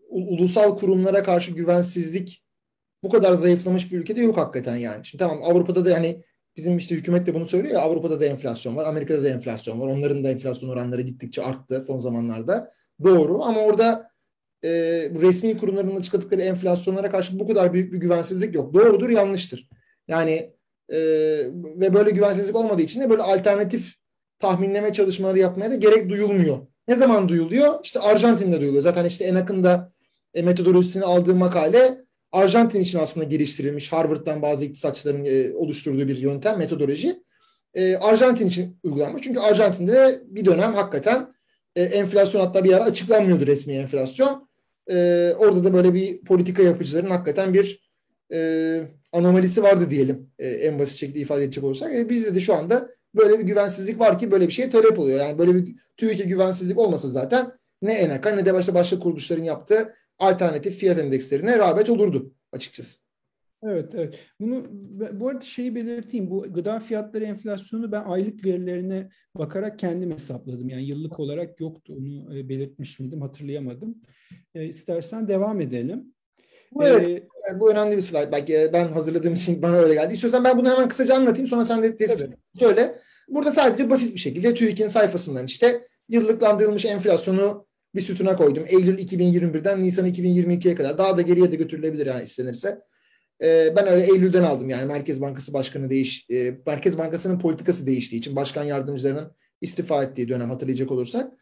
ulusal 0.09 0.77
kurumlara 0.77 1.23
karşı 1.23 1.51
güvensizlik 1.51 2.43
bu 3.03 3.09
kadar 3.09 3.33
zayıflamış 3.33 3.91
bir 3.91 3.97
ülkede 3.97 4.21
yok 4.21 4.37
hakikaten 4.37 4.75
yani. 4.75 5.05
Şimdi 5.05 5.23
tamam 5.23 5.43
Avrupa'da 5.43 5.85
da 5.85 5.89
yani 5.89 6.23
bizim 6.57 6.77
işte 6.77 6.95
hükümet 6.95 7.27
de 7.27 7.33
bunu 7.33 7.45
söylüyor 7.45 7.73
ya 7.73 7.81
Avrupa'da 7.81 8.19
da 8.19 8.25
enflasyon 8.25 8.75
var, 8.75 8.85
Amerika'da 8.85 9.23
da 9.23 9.29
enflasyon 9.29 9.81
var. 9.81 9.87
Onların 9.87 10.23
da 10.23 10.29
enflasyon 10.29 10.69
oranları 10.69 11.01
gittikçe 11.01 11.43
arttı 11.43 11.83
son 11.87 11.99
zamanlarda. 11.99 12.71
Doğru 13.03 13.43
ama 13.43 13.61
orada 13.61 14.09
e, 14.63 14.69
resmi 15.21 15.57
kurumların 15.57 15.95
açıkladıkları 15.95 16.41
enflasyonlara 16.41 17.11
karşı 17.11 17.39
bu 17.39 17.47
kadar 17.47 17.73
büyük 17.73 17.93
bir 17.93 17.97
güvensizlik 17.97 18.55
yok. 18.55 18.73
Doğrudur, 18.73 19.09
yanlıştır. 19.09 19.69
Yani 20.07 20.55
e, 20.89 20.97
ve 21.55 21.93
böyle 21.93 22.11
güvensizlik 22.11 22.55
olmadığı 22.55 22.81
için 22.81 23.01
de 23.01 23.09
böyle 23.09 23.21
alternatif 23.21 23.95
tahminleme 24.39 24.93
çalışmaları 24.93 25.39
yapmaya 25.39 25.71
da 25.71 25.75
gerek 25.75 26.09
duyulmuyor. 26.09 26.57
Ne 26.87 26.95
zaman 26.95 27.29
duyuluyor? 27.29 27.79
İşte 27.83 27.99
Arjantin'de 27.99 28.61
duyuluyor. 28.61 28.83
Zaten 28.83 29.05
işte 29.05 29.25
en 29.25 29.35
yakında 29.35 29.91
e, 30.33 30.41
metodolojisini 30.41 31.03
aldığı 31.03 31.35
makale 31.35 32.05
Arjantin 32.31 32.81
için 32.81 32.99
aslında 32.99 33.25
geliştirilmiş. 33.25 33.91
Harvard'dan 33.91 34.41
bazı 34.41 34.65
iktisatçıların 34.65 35.25
e, 35.25 35.53
oluşturduğu 35.55 36.07
bir 36.07 36.17
yöntem, 36.17 36.57
metodoloji. 36.57 37.23
E, 37.73 37.95
Arjantin 37.95 38.47
için 38.47 38.77
uygulanmış. 38.83 39.21
Çünkü 39.21 39.39
Arjantin'de 39.39 40.21
bir 40.25 40.45
dönem 40.45 40.73
hakikaten 40.73 41.33
e, 41.75 41.83
enflasyon 41.83 42.41
hatta 42.41 42.63
bir 42.63 42.73
ara 42.73 42.83
açıklanmıyordu 42.83 43.47
resmi 43.47 43.73
enflasyon. 43.73 44.49
E, 44.91 44.95
orada 45.37 45.63
da 45.63 45.73
böyle 45.73 45.93
bir 45.93 46.21
politika 46.21 46.63
yapıcıların 46.63 47.09
hakikaten 47.09 47.53
bir 47.53 47.91
e, 48.33 48.81
anomalisi 49.15 49.63
vardı 49.63 49.89
diyelim 49.89 50.29
e, 50.39 50.47
en 50.47 50.79
basit 50.79 50.97
şekilde 50.97 51.19
ifade 51.19 51.43
edecek 51.43 51.63
olursak. 51.63 51.95
E, 51.95 52.09
bizde 52.09 52.35
de 52.35 52.39
şu 52.39 52.53
anda 52.53 52.89
böyle 53.15 53.39
bir 53.39 53.43
güvensizlik 53.43 53.99
var 53.99 54.19
ki 54.19 54.31
böyle 54.31 54.47
bir 54.47 54.53
şeye 54.53 54.69
talep 54.69 54.99
oluyor. 54.99 55.19
Yani 55.19 55.37
böyle 55.37 55.55
bir 55.55 55.75
TÜİK'e 55.97 56.23
güvensizlik 56.23 56.79
olmasa 56.79 57.07
zaten 57.07 57.51
ne 57.81 57.93
ENAK'a 57.93 58.31
ne 58.31 58.45
de 58.45 58.53
başka 58.53 58.73
başka 58.73 58.99
kuruluşların 58.99 59.43
yaptığı 59.43 59.93
alternatif 60.19 60.77
fiyat 60.77 60.99
endekslerine 60.99 61.57
rağbet 61.57 61.89
olurdu 61.89 62.33
açıkçası. 62.51 63.05
Evet, 63.63 63.95
evet. 63.95 64.19
Bunu 64.39 64.65
bu 65.11 65.27
arada 65.27 65.41
şeyi 65.41 65.75
belirteyim. 65.75 66.29
Bu 66.29 66.53
gıda 66.53 66.79
fiyatları 66.79 67.23
enflasyonu 67.23 67.91
ben 67.91 68.03
aylık 68.03 68.45
verilerine 68.45 69.09
bakarak 69.35 69.79
kendim 69.79 70.11
hesapladım. 70.11 70.69
Yani 70.69 70.85
yıllık 70.85 71.19
olarak 71.19 71.59
yoktu. 71.59 71.95
Onu 71.99 72.37
e, 72.37 72.49
belirtmiş 72.49 72.99
miydim 72.99 73.21
hatırlayamadım. 73.21 74.01
E, 74.55 74.65
istersen 74.65 75.27
devam 75.27 75.61
edelim. 75.61 76.14
Bu, 76.75 76.83
evet, 76.83 77.23
ee, 77.51 77.59
bu 77.59 77.71
önemli 77.71 77.97
bir 77.97 78.01
slide. 78.01 78.31
Belki 78.31 78.69
ben 78.73 78.87
hazırladığım 78.87 79.33
için 79.33 79.61
bana 79.61 79.75
öyle 79.75 79.93
geldi. 79.93 80.13
İstiyorsan 80.13 80.43
ben 80.43 80.57
bunu 80.57 80.71
hemen 80.71 80.87
kısaca 80.87 81.15
anlatayım. 81.15 81.47
Sonra 81.47 81.65
sen 81.65 81.83
de 81.83 81.97
tespit 81.97 82.21
evet. 82.21 82.37
söyle. 82.59 82.95
Burada 83.27 83.51
sadece 83.51 83.89
basit 83.89 84.13
bir 84.13 84.19
şekilde 84.19 84.53
TÜİK'in 84.53 84.87
sayfasından 84.87 85.45
işte 85.45 85.87
yıllıklandırılmış 86.09 86.85
enflasyonu 86.85 87.67
bir 87.95 88.01
sütuna 88.01 88.35
koydum. 88.35 88.65
Eylül 88.67 88.97
2021'den 88.97 89.81
Nisan 89.81 90.07
2022'ye 90.07 90.75
kadar. 90.75 90.97
Daha 90.97 91.17
da 91.17 91.21
geriye 91.21 91.51
de 91.51 91.55
götürülebilir 91.55 92.05
yani 92.05 92.23
istenirse. 92.23 92.81
Ee, 93.41 93.73
ben 93.75 93.87
öyle 93.87 94.03
Eylül'den 94.03 94.43
aldım 94.43 94.69
yani 94.69 94.85
Merkez 94.85 95.21
Bankası 95.21 95.53
Başkanı 95.53 95.89
değiş, 95.89 96.25
e, 96.29 96.53
Merkez 96.65 96.97
Bankası'nın 96.97 97.39
politikası 97.39 97.87
değiştiği 97.87 98.19
için 98.19 98.35
başkan 98.35 98.63
yardımcılarının 98.63 99.31
istifa 99.61 100.03
ettiği 100.03 100.29
dönem 100.29 100.49
hatırlayacak 100.49 100.91
olursak 100.91 101.33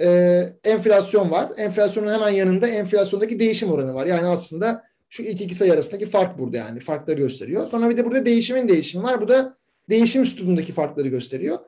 e, 0.00 0.42
enflasyon 0.64 1.30
var. 1.30 1.52
Enflasyonun 1.56 2.12
hemen 2.12 2.30
yanında 2.30 2.68
enflasyondaki 2.68 3.38
değişim 3.38 3.70
oranı 3.70 3.94
var. 3.94 4.06
Yani 4.06 4.26
aslında 4.26 4.82
şu 5.10 5.22
ilk 5.22 5.40
iki 5.40 5.54
sayı 5.54 5.72
arasındaki 5.72 6.06
fark 6.06 6.38
burada 6.38 6.56
yani 6.56 6.80
farkları 6.80 7.18
gösteriyor. 7.18 7.66
Sonra 7.66 7.90
bir 7.90 7.96
de 7.96 8.04
burada 8.04 8.26
değişimin 8.26 8.68
değişimi 8.68 9.04
var. 9.04 9.20
Bu 9.20 9.28
da 9.28 9.56
değişim 9.90 10.26
sütunundaki 10.26 10.72
farkları 10.72 11.08
gösteriyor. 11.08 11.58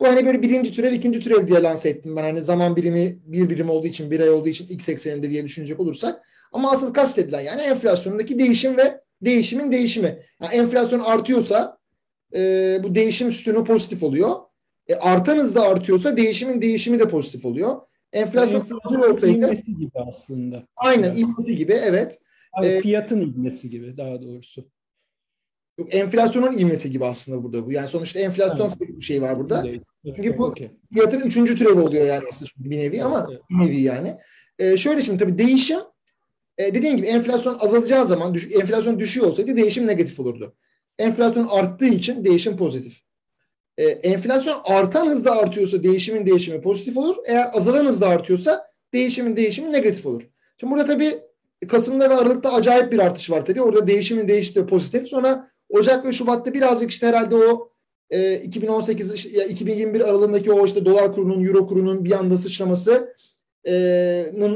Bu 0.00 0.06
hani 0.06 0.26
böyle 0.26 0.42
birinci 0.42 0.72
türev, 0.72 0.92
ikinci 0.92 1.20
türev 1.20 1.46
diye 1.46 1.62
lanse 1.62 1.88
ettim 1.88 2.16
ben. 2.16 2.22
Hani 2.22 2.42
zaman 2.42 2.76
birimi 2.76 3.18
bir 3.24 3.50
birim 3.50 3.70
olduğu 3.70 3.86
için, 3.86 4.10
bir 4.10 4.20
ay 4.20 4.30
olduğu 4.30 4.48
için 4.48 4.66
x 4.66 4.88
ekseninde 4.88 5.30
diye 5.30 5.44
düşünecek 5.44 5.80
olursak. 5.80 6.26
Ama 6.52 6.70
asıl 6.70 6.94
kastedilen 6.94 7.40
yani 7.40 7.60
enflasyondaki 7.60 8.38
değişim 8.38 8.76
ve 8.76 9.00
değişimin 9.22 9.72
değişimi. 9.72 10.18
Yani 10.42 10.54
enflasyon 10.54 11.00
artıyorsa 11.00 11.78
e, 12.34 12.40
bu 12.82 12.94
değişim 12.94 13.32
sütunu 13.32 13.64
pozitif 13.64 14.02
oluyor. 14.02 14.36
E, 14.88 14.94
artan 14.94 15.38
hızla 15.38 15.62
artıyorsa 15.62 16.16
değişimin 16.16 16.62
değişimi 16.62 16.98
de 16.98 17.08
pozitif 17.08 17.44
oluyor. 17.44 17.80
Enflasyon, 18.12 18.60
enflasyon 18.60 19.10
olsaydı 19.10 19.54
gibi 19.54 19.90
aslında. 19.94 20.66
Aynen 20.76 21.12
ivmesi 21.12 21.56
gibi 21.56 21.72
evet. 21.72 22.18
Abi, 22.52 22.66
ee, 22.66 22.80
fiyatın 22.80 23.20
ivmesi 23.20 23.70
gibi 23.70 23.96
daha 23.96 24.22
doğrusu. 24.22 24.68
Enflasyonun 25.90 26.58
ivmesi 26.58 26.90
gibi 26.90 27.04
aslında 27.04 27.42
burada 27.42 27.66
bu. 27.66 27.72
Yani 27.72 27.88
sonuçta 27.88 28.20
enflasyon 28.20 28.68
evet. 28.68 28.96
bir 28.96 29.02
şey 29.02 29.22
var 29.22 29.38
burada. 29.38 29.64
Evet. 29.66 29.82
Çünkü 30.16 30.38
bu 30.38 30.44
okay. 30.44 30.70
fiyatın 30.92 31.20
üçüncü 31.20 31.56
türevi 31.56 31.80
oluyor 31.80 32.06
yani 32.06 32.24
aslında 32.28 32.50
bir 32.56 32.78
nevi 32.78 33.04
ama 33.04 33.26
evet. 33.30 33.40
bir 33.50 33.66
nevi 33.66 33.80
yani. 33.80 34.16
Ee, 34.58 34.76
şöyle 34.76 35.02
şimdi 35.02 35.18
tabii 35.18 35.38
değişim 35.38 35.80
e, 36.58 36.74
dediğim 36.74 36.96
gibi 36.96 37.06
enflasyon 37.06 37.58
azalacağı 37.60 38.06
zaman 38.06 38.34
düş, 38.34 38.54
enflasyon 38.54 38.98
düşüyor 38.98 39.26
olsaydı 39.26 39.56
değişim 39.56 39.86
negatif 39.86 40.20
olurdu. 40.20 40.54
Enflasyon 40.98 41.48
arttığı 41.50 41.86
için 41.86 42.24
değişim 42.24 42.56
pozitif. 42.56 43.00
E, 43.78 43.84
enflasyon 43.84 44.60
artan 44.64 45.08
hızda 45.10 45.32
artıyorsa 45.32 45.82
değişimin 45.82 46.26
değişimi 46.26 46.60
pozitif 46.60 46.96
olur. 46.96 47.16
Eğer 47.26 47.50
azalan 47.52 47.86
hızda 47.86 48.08
artıyorsa 48.08 48.66
değişimin 48.92 49.36
değişimi 49.36 49.72
negatif 49.72 50.06
olur. 50.06 50.22
Şimdi 50.60 50.72
burada 50.72 50.86
tabii 50.86 51.20
Kasım'da 51.68 52.10
ve 52.10 52.14
Aralık'ta 52.14 52.52
acayip 52.52 52.92
bir 52.92 52.98
artış 52.98 53.30
var 53.30 53.44
tabii. 53.44 53.62
Orada 53.62 53.86
değişimin 53.86 54.28
değiştiği 54.28 54.66
pozitif. 54.66 55.08
Sonra 55.08 55.50
Ocak 55.68 56.06
ve 56.06 56.12
Şubat'ta 56.12 56.54
birazcık 56.54 56.90
işte 56.90 57.06
herhalde 57.06 57.36
o 57.36 57.72
e, 58.10 58.34
2018 58.34 59.14
işte, 59.14 59.48
2021 59.48 60.00
aralığındaki 60.00 60.52
o 60.52 60.66
işte 60.66 60.84
dolar 60.84 61.14
kurunun, 61.14 61.44
euro 61.44 61.66
kurunun 61.66 62.04
bir 62.04 62.12
anda 62.12 62.36
sıçraması 62.36 63.14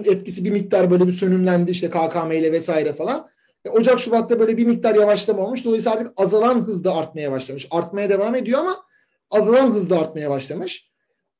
etkisi 0.04 0.44
bir 0.44 0.50
miktar 0.50 0.90
böyle 0.90 1.06
bir 1.06 1.12
sönümlendi 1.12 1.70
işte 1.70 1.90
KKM 1.90 2.32
ile 2.32 2.52
vesaire 2.52 2.92
falan. 2.92 3.26
E, 3.64 3.70
Ocak 3.70 4.00
Şubat'ta 4.00 4.40
böyle 4.40 4.56
bir 4.56 4.66
miktar 4.66 4.94
yavaşlama 4.94 5.42
olmuş. 5.42 5.64
Dolayısıyla 5.64 5.99
artık 5.99 6.12
azalan 6.16 6.61
hızda 6.61 6.96
artmaya 6.96 7.32
başlamış. 7.32 7.68
Artmaya 7.70 8.11
devam 8.11 8.35
ediyor 8.35 8.61
ama 8.61 8.87
azalan 9.30 9.71
hızda 9.71 10.00
artmaya 10.00 10.30
başlamış. 10.30 10.90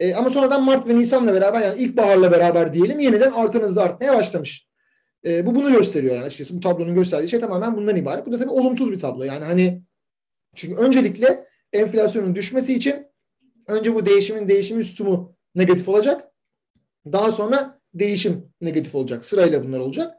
E, 0.01 0.15
ama 0.15 0.31
sonradan 0.31 0.65
Mart 0.65 0.89
ve 0.89 0.97
Nisan'la 0.97 1.35
beraber 1.35 1.61
yani 1.61 1.79
ilkbaharla 1.79 2.33
beraber 2.33 2.73
diyelim 2.73 2.99
yeniden 2.99 3.31
artan 3.31 3.61
hızda 3.61 3.83
artmaya 3.83 4.15
başlamış. 4.17 4.67
E, 5.27 5.47
bu 5.47 5.55
bunu 5.55 5.73
gösteriyor 5.73 6.15
yani 6.15 6.25
açıkçası 6.25 6.57
bu 6.57 6.61
tablonun 6.61 6.95
gösterdiği 6.95 7.29
şey 7.29 7.41
tamamen 7.41 7.77
bundan 7.77 7.97
ibaret. 7.97 8.27
Bu 8.27 8.33
da 8.33 8.39
tabii 8.39 8.51
olumsuz 8.51 8.93
bir 8.93 8.99
tablo. 8.99 9.23
Yani 9.23 9.45
hani 9.45 9.83
çünkü 10.55 10.77
öncelikle 10.77 11.47
enflasyonun 11.73 12.35
düşmesi 12.35 12.75
için 12.75 13.07
önce 13.69 13.95
bu 13.95 14.07
değişimin 14.07 14.49
değişimi 14.49 14.81
üstumu 14.81 15.37
negatif 15.55 15.89
olacak. 15.89 16.25
Daha 17.13 17.31
sonra 17.31 17.81
değişim 17.95 18.53
negatif 18.61 18.95
olacak. 18.95 19.25
Sırayla 19.25 19.65
bunlar 19.65 19.81
olacak. 19.81 20.15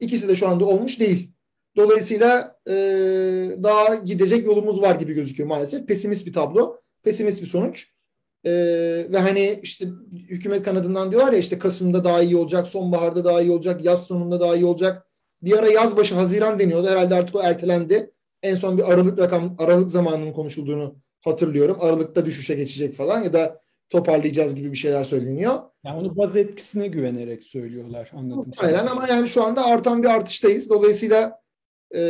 İkisi 0.00 0.28
de 0.28 0.36
şu 0.36 0.48
anda 0.48 0.64
olmuş 0.64 1.00
değil. 1.00 1.32
Dolayısıyla 1.76 2.58
e, 2.68 2.72
daha 3.62 3.94
gidecek 3.94 4.46
yolumuz 4.46 4.82
var 4.82 4.94
gibi 4.94 5.14
gözüküyor 5.14 5.48
maalesef. 5.48 5.86
Pesimist 5.86 6.26
bir 6.26 6.32
tablo, 6.32 6.80
pesimist 7.02 7.42
bir 7.42 7.46
sonuç. 7.46 7.86
E, 8.44 8.50
ve 9.12 9.18
hani 9.18 9.60
işte 9.62 9.86
hükümet 10.12 10.62
kanadından 10.62 11.10
diyorlar 11.10 11.32
ya 11.32 11.38
işte 11.38 11.58
Kasım'da 11.58 12.04
daha 12.04 12.22
iyi 12.22 12.36
olacak, 12.36 12.66
sonbaharda 12.66 13.24
daha 13.24 13.40
iyi 13.40 13.50
olacak, 13.50 13.84
yaz 13.84 14.06
sonunda 14.06 14.40
daha 14.40 14.56
iyi 14.56 14.64
olacak. 14.64 15.06
Bir 15.42 15.58
ara 15.58 15.68
yaz 15.68 15.96
başı 15.96 16.14
Haziran 16.14 16.58
deniyordu. 16.58 16.88
Herhalde 16.88 17.14
artık 17.14 17.34
o 17.34 17.42
ertelendi. 17.42 18.10
En 18.42 18.54
son 18.54 18.78
bir 18.78 18.92
Aralık 18.92 19.18
rakam 19.18 19.56
Aralık 19.58 19.90
zamanının 19.90 20.32
konuşulduğunu 20.32 20.96
hatırlıyorum. 21.20 21.76
Aralıkta 21.80 22.26
düşüşe 22.26 22.54
geçecek 22.54 22.94
falan 22.94 23.22
ya 23.22 23.32
da 23.32 23.60
toparlayacağız 23.90 24.54
gibi 24.54 24.72
bir 24.72 24.76
şeyler 24.76 25.04
söyleniyor. 25.04 25.54
Yani 25.84 26.00
onu 26.00 26.16
baz 26.16 26.36
etkisine 26.36 26.86
güvenerek 26.86 27.44
söylüyorlar 27.44 28.10
anladım. 28.14 28.52
Aynen 28.56 28.86
ama 28.86 29.08
yani 29.08 29.28
şu 29.28 29.44
anda 29.44 29.64
artan 29.64 30.02
bir 30.02 30.08
artıştayız. 30.08 30.70
Dolayısıyla 30.70 31.40
e, 31.94 32.00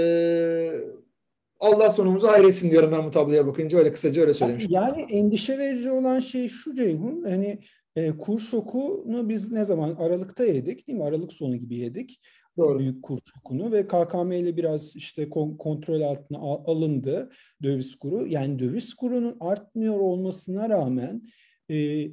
Allah 1.61 1.91
sonumuzu 1.91 2.29
hayretsin 2.29 2.71
diyorum 2.71 2.93
ben 2.93 3.05
bu 3.05 3.11
tabloya 3.11 3.47
bakınca 3.47 3.79
öyle 3.79 3.93
kısaca 3.93 4.21
öyle 4.23 4.35
söylemiş. 4.35 4.67
Yani 4.69 5.07
endişe 5.11 5.59
verici 5.59 5.91
olan 5.91 6.19
şey 6.19 6.49
şu 6.49 6.75
Ceyhun 6.75 7.23
hani 7.23 7.59
e, 7.97 8.19
kur 8.19 8.41
şokunu 8.41 9.29
biz 9.29 9.53
ne 9.53 9.65
zaman 9.65 9.95
Aralık'ta 9.95 10.45
yedik 10.45 10.89
değil 10.89 10.99
mi? 10.99 11.05
Aralık 11.05 11.33
sonu 11.33 11.57
gibi 11.57 11.77
yedik. 11.77 12.21
Doğru. 12.57 12.79
Büyük 12.79 13.03
kur 13.03 13.19
şokunu 13.35 13.73
ve 13.73 13.87
KKM 13.87 14.33
ile 14.33 14.57
biraz 14.57 14.97
işte 14.97 15.29
kontrol 15.59 16.01
altına 16.01 16.39
alındı 16.39 17.31
döviz 17.63 17.97
kuru. 17.97 18.27
Yani 18.27 18.59
döviz 18.59 18.95
kurunun 18.95 19.37
artmıyor 19.41 20.01
olmasına 20.01 20.69
rağmen 20.69 21.23
e, 21.71 22.07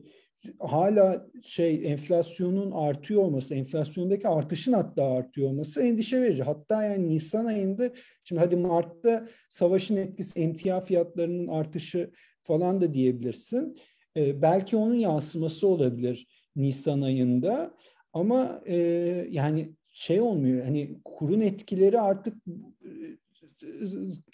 hala 0.59 1.27
şey 1.43 1.91
enflasyonun 1.91 2.71
artıyor 2.71 3.21
olması, 3.21 3.55
enflasyondaki 3.55 4.27
artışın 4.27 4.73
hatta 4.73 5.03
artıyor 5.03 5.49
olması 5.49 5.83
endişe 5.83 6.21
verici. 6.21 6.43
Hatta 6.43 6.83
yani 6.83 7.09
Nisan 7.09 7.45
ayında, 7.45 7.91
şimdi 8.23 8.41
hadi 8.41 8.55
Mart'ta 8.55 9.27
savaşın 9.49 9.95
etkisi 9.95 10.39
emtia 10.39 10.81
fiyatlarının 10.81 11.47
artışı 11.47 12.11
falan 12.43 12.81
da 12.81 12.93
diyebilirsin. 12.93 13.77
Ee, 14.17 14.41
belki 14.41 14.77
onun 14.77 14.95
yansıması 14.95 15.67
olabilir 15.67 16.27
Nisan 16.55 17.01
ayında. 17.01 17.73
Ama 18.13 18.61
e, 18.65 18.75
yani 19.29 19.73
şey 19.87 20.21
olmuyor, 20.21 20.65
hani 20.65 20.97
kurun 21.05 21.41
etkileri 21.41 21.99
artık 21.99 22.35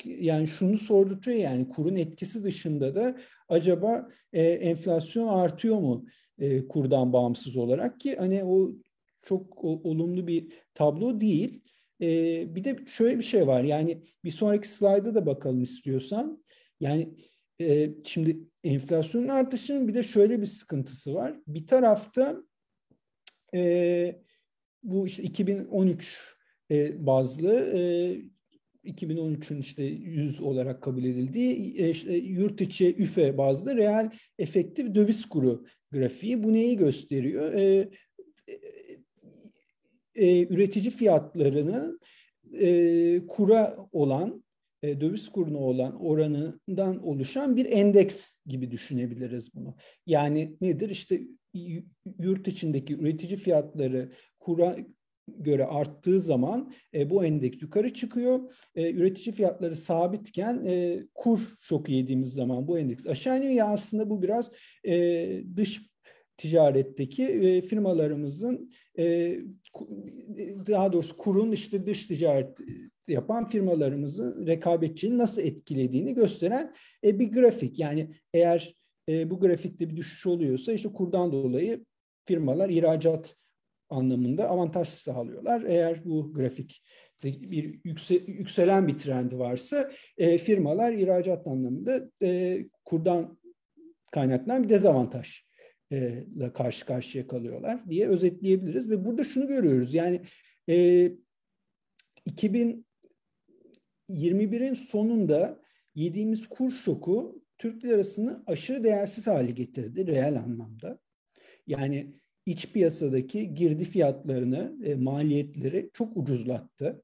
yani 0.06 0.48
şunu 0.48 0.78
sordurtuyor 0.78 1.38
yani 1.38 1.70
kurun 1.70 1.96
etkisi 1.96 2.44
dışında 2.44 2.96
da 2.96 3.18
acaba 3.50 4.10
e, 4.34 4.44
enflasyon 4.44 5.28
artıyor 5.28 5.80
mu 5.80 6.06
e, 6.40 6.68
kurdan 6.68 7.14
bağımsız 7.14 7.58
olarak 7.58 8.00
ki 8.00 8.16
hani 8.16 8.44
o 8.44 8.72
çok 9.22 9.64
o, 9.64 9.82
olumlu 9.84 10.28
bir 10.28 10.54
tablo 10.74 11.22
değil. 11.22 11.62
E, 12.02 12.08
bir 12.56 12.64
de 12.64 12.80
şöyle 12.88 13.18
bir 13.18 13.24
şey 13.24 13.48
var 13.48 13.64
yani 13.64 14.04
bir 14.24 14.32
sonraki 14.32 14.70
slayda 14.70 15.16
da 15.16 15.26
bakalım 15.26 15.64
istiyorsan. 15.64 16.44
Yani 16.80 17.16
e, 17.62 17.90
şimdi 18.04 18.40
enflasyonun 18.64 19.28
artışının 19.28 19.88
bir 19.88 19.94
de 19.94 20.04
şöyle 20.04 20.42
bir 20.42 20.46
sıkıntısı 20.46 21.14
var. 21.14 21.40
Bir 21.48 21.68
tarafta 21.68 22.44
e, 23.54 24.22
bu 24.84 25.06
işte 25.06 25.24
2013 25.24 26.36
e, 26.72 27.06
bazlı 27.06 27.54
e, 27.54 27.82
2013'ün 28.86 29.60
işte 29.60 29.84
100 29.84 30.42
olarak 30.42 30.82
kabul 30.82 31.04
edildiği 31.04 31.76
e, 31.78 31.90
işte 31.90 32.14
yurt 32.14 32.62
içi 32.62 32.96
üfe 32.96 33.38
bazlı 33.38 33.78
reel 33.78 34.10
efektif 34.40 34.96
döviz 34.96 35.26
kuru 35.26 35.66
grafiği. 35.92 36.44
Bu 36.44 36.54
neyi 36.54 36.78
gösteriyor? 36.78 37.54
E, 37.54 37.90
e, 38.48 38.54
e, 40.16 40.48
üretici 40.48 40.92
fiyatlarının 40.92 42.00
e, 42.62 43.22
kura 43.28 43.78
olan 43.92 44.44
e, 44.84 45.02
döviz 45.02 45.30
kuruna 45.30 45.58
olan 45.58 46.02
oranından 46.02 47.04
oluşan 47.04 47.56
bir 47.56 47.66
endeks 47.66 48.36
gibi 48.46 48.72
düşünebiliriz 48.72 49.56
bunu. 49.56 49.76
Yani 50.06 50.56
nedir? 50.62 50.90
İşte 50.90 51.22
yurt 52.20 52.48
içindeki 52.48 52.96
üretici 52.96 53.38
fiyatları 53.38 54.12
kura 54.40 54.78
göre 55.40 55.66
arttığı 55.66 56.20
zaman 56.20 56.72
e, 56.94 57.10
bu 57.10 57.26
endeks 57.26 57.62
yukarı 57.62 57.94
çıkıyor. 57.94 58.40
E, 58.76 58.92
üretici 58.92 59.36
fiyatları 59.36 59.76
sabitken 59.76 60.66
e, 60.66 61.04
kur 61.16 61.40
şoku 61.62 61.92
yediğimiz 61.92 62.34
zaman 62.34 62.68
bu 62.68 62.80
endeks 62.80 63.08
aşağı 63.08 63.38
iniyor. 63.38 63.54
Ya 63.54 63.66
aslında 63.66 64.10
bu 64.10 64.22
biraz 64.22 64.52
e, 64.86 65.44
dış 65.56 65.92
ticaretteki 66.38 67.24
e, 67.26 67.62
firmalarımızın 67.62 68.72
e, 68.98 69.38
daha 70.68 70.94
doğrusu 70.94 71.18
kurun 71.18 71.52
işte 71.52 71.86
dış 71.86 72.08
ticaret 72.08 72.58
yapan 73.08 73.46
firmalarımızın 73.46 74.48
rekabetçiliğini 74.48 75.18
nasıl 75.18 75.42
etkilediğini 75.42 76.14
gösteren 76.14 76.74
e, 77.04 77.20
bir 77.20 77.32
grafik. 77.32 77.80
Yani 77.80 78.10
eğer 78.34 78.76
e, 79.10 79.30
bu 79.30 79.40
grafikte 79.40 79.90
bir 79.90 79.98
düşüş 79.98 80.26
oluyorsa 80.26 80.74
işte 80.74 80.90
kurdan 80.94 81.32
dolayı 81.32 81.86
firmalar 82.26 82.70
ihracat 82.70 83.36
anlamında 83.92 84.50
avantaj 84.50 84.88
sağlıyorlar. 84.88 85.62
Eğer 85.62 86.06
bu 86.06 86.34
grafik 86.34 86.84
bir 87.24 87.80
yükse, 87.84 88.16
yükselen 88.16 88.88
bir 88.88 88.98
trendi 88.98 89.40
varsa 89.40 89.92
e, 90.18 90.38
firmalar 90.38 90.94
ihracat 90.94 91.48
anlamında 91.48 92.12
e, 92.22 92.60
kurdan 92.86 93.40
kaynaklanan 94.12 94.64
bir 94.64 94.70
dezavantaj 94.70 95.44
ile 95.92 96.54
karşı 96.54 96.86
karşıya 96.86 97.28
kalıyorlar 97.28 97.90
diye 97.90 98.08
özetleyebiliriz. 98.08 98.90
Ve 98.90 99.06
burada 99.06 99.24
şunu 99.24 99.48
görüyoruz 99.48 99.94
yani 99.94 100.22
e, 100.70 101.12
2021'in 102.30 104.74
sonunda 104.74 105.62
yediğimiz 105.96 106.48
kur 106.48 106.72
şoku 106.72 107.44
Türk 107.58 107.86
lirasını 107.86 108.44
aşırı 108.48 108.84
değersiz 108.84 109.28
hale 109.28 109.52
getirdi 109.52 110.08
reel 110.08 110.40
anlamda. 110.40 111.00
Yani 111.68 112.14
iç 112.46 112.72
piyasadaki 112.72 113.54
girdi 113.54 113.84
fiyatlarını, 113.84 114.76
e, 114.84 114.96
maliyetleri 114.96 115.90
çok 115.94 116.18
ucuzlattı 116.18 117.04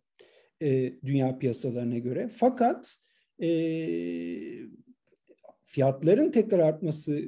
e, 0.61 0.93
dünya 1.05 1.39
piyasalarına 1.39 1.97
göre. 1.97 2.29
Fakat 2.35 2.97
e, 3.41 3.49
fiyatların 5.63 6.31
tekrar 6.31 6.59
artması 6.59 7.21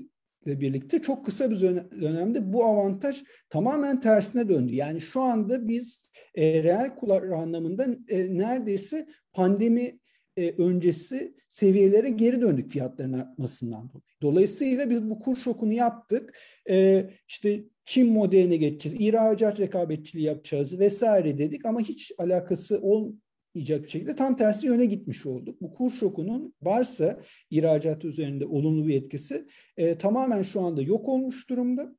ile 0.45 0.62
birlikte 0.62 1.02
çok 1.02 1.26
kısa 1.26 1.52
bir 1.52 1.62
dönemde 2.02 2.54
bu 2.54 2.65
avantaj 2.65 3.24
tamamen 3.50 4.00
tersine 4.00 4.50
döndü. 4.50 4.76
Yani 4.76 5.02
şu 5.02 5.22
anda 5.22 5.67
biz 5.67 6.10
e, 6.36 6.63
reel 6.63 6.95
kur 6.95 7.10
anlamında 7.32 7.88
e, 8.10 8.38
neredeyse 8.38 9.08
pandemi 9.34 10.00
e, 10.38 10.52
öncesi 10.52 11.36
seviyelere 11.50 12.10
geri 12.10 12.41
döndük 12.41 12.72
fiyatların 12.72 13.13
artmasından 13.13 13.89
dolayı. 13.89 14.04
Dolayısıyla 14.22 14.89
biz 14.89 15.10
bu 15.10 15.19
kur 15.19 15.36
şokunu 15.36 15.74
yaptık. 15.74 16.38
E, 16.69 17.10
işte 17.28 17.63
Çin 17.89 18.12
modeline 18.12 18.58
geçeceğiz, 18.58 19.02
ihracat 19.02 19.60
rekabetçiliği 19.60 20.28
yapacağız 20.28 20.80
vesaire 20.80 21.38
dedik 21.38 21.65
ama 21.65 21.80
hiç 21.80 22.12
alakası 22.17 22.82
olmayacak 22.82 23.84
bir 23.84 23.88
şekilde 23.88 24.15
tam 24.15 24.36
tersi 24.36 24.67
yöne 24.67 24.86
gitmiş 24.86 25.25
olduk. 25.25 25.62
Bu 25.62 25.73
kur 25.73 25.91
şokunun 25.91 26.54
varsa 26.62 27.19
ihracat 27.49 28.06
üzerinde 28.06 28.45
olumlu 28.45 28.88
bir 28.88 28.95
etkisi 28.95 29.47
e, 29.78 29.97
tamamen 29.97 30.41
şu 30.41 30.62
anda 30.62 30.82
yok 30.82 31.10
olmuş 31.10 31.49
durumda. 31.49 31.95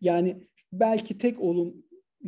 Yani 0.00 0.36
belki 0.72 1.18
tek 1.18 1.40
olum 1.40 1.74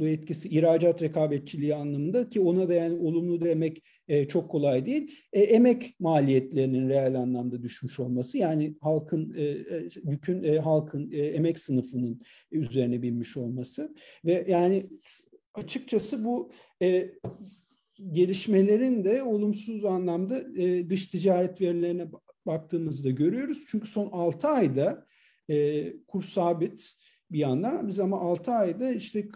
etkisi 0.07 0.49
ihracat 0.49 1.03
rekabetçiliği 1.03 1.75
anlamında 1.75 2.29
ki 2.29 2.41
ona 2.41 2.69
da 2.69 2.75
yani 2.75 2.99
olumlu 2.99 3.41
demek 3.41 3.83
e, 4.09 4.25
çok 4.25 4.51
kolay 4.51 4.87
değil. 4.87 5.17
E, 5.33 5.41
emek 5.41 6.01
maliyetlerinin 6.01 6.89
reel 6.89 7.15
anlamda 7.15 7.63
düşmüş 7.63 8.01
olması 8.01 8.39
yani 8.39 8.75
halkın 8.81 9.35
e, 9.37 9.43
e 9.43 9.89
yükün 10.05 10.43
e, 10.43 10.59
halkın 10.59 11.11
e, 11.13 11.19
emek 11.19 11.59
sınıfının 11.59 12.21
üzerine 12.51 13.03
binmiş 13.03 13.37
olması 13.37 13.95
ve 14.25 14.47
yani 14.49 14.87
açıkçası 15.55 16.25
bu 16.25 16.51
e, 16.83 17.11
gelişmelerin 18.13 19.05
de 19.05 19.23
olumsuz 19.23 19.85
anlamda 19.85 20.63
e, 20.63 20.91
dış 20.91 21.07
ticaret 21.07 21.61
verilerine 21.61 22.09
baktığımızda 22.47 23.11
görüyoruz. 23.11 23.65
Çünkü 23.69 23.89
son 23.89 24.09
6 24.13 24.49
ayda 24.49 25.07
e, 25.51 25.87
kur 26.07 26.23
sabit 26.23 26.93
bir 27.31 27.39
yandan 27.39 27.89
biz 27.89 28.01
ama 28.01 28.21
6 28.21 28.53
ayda 28.53 28.93
işte 28.93 29.29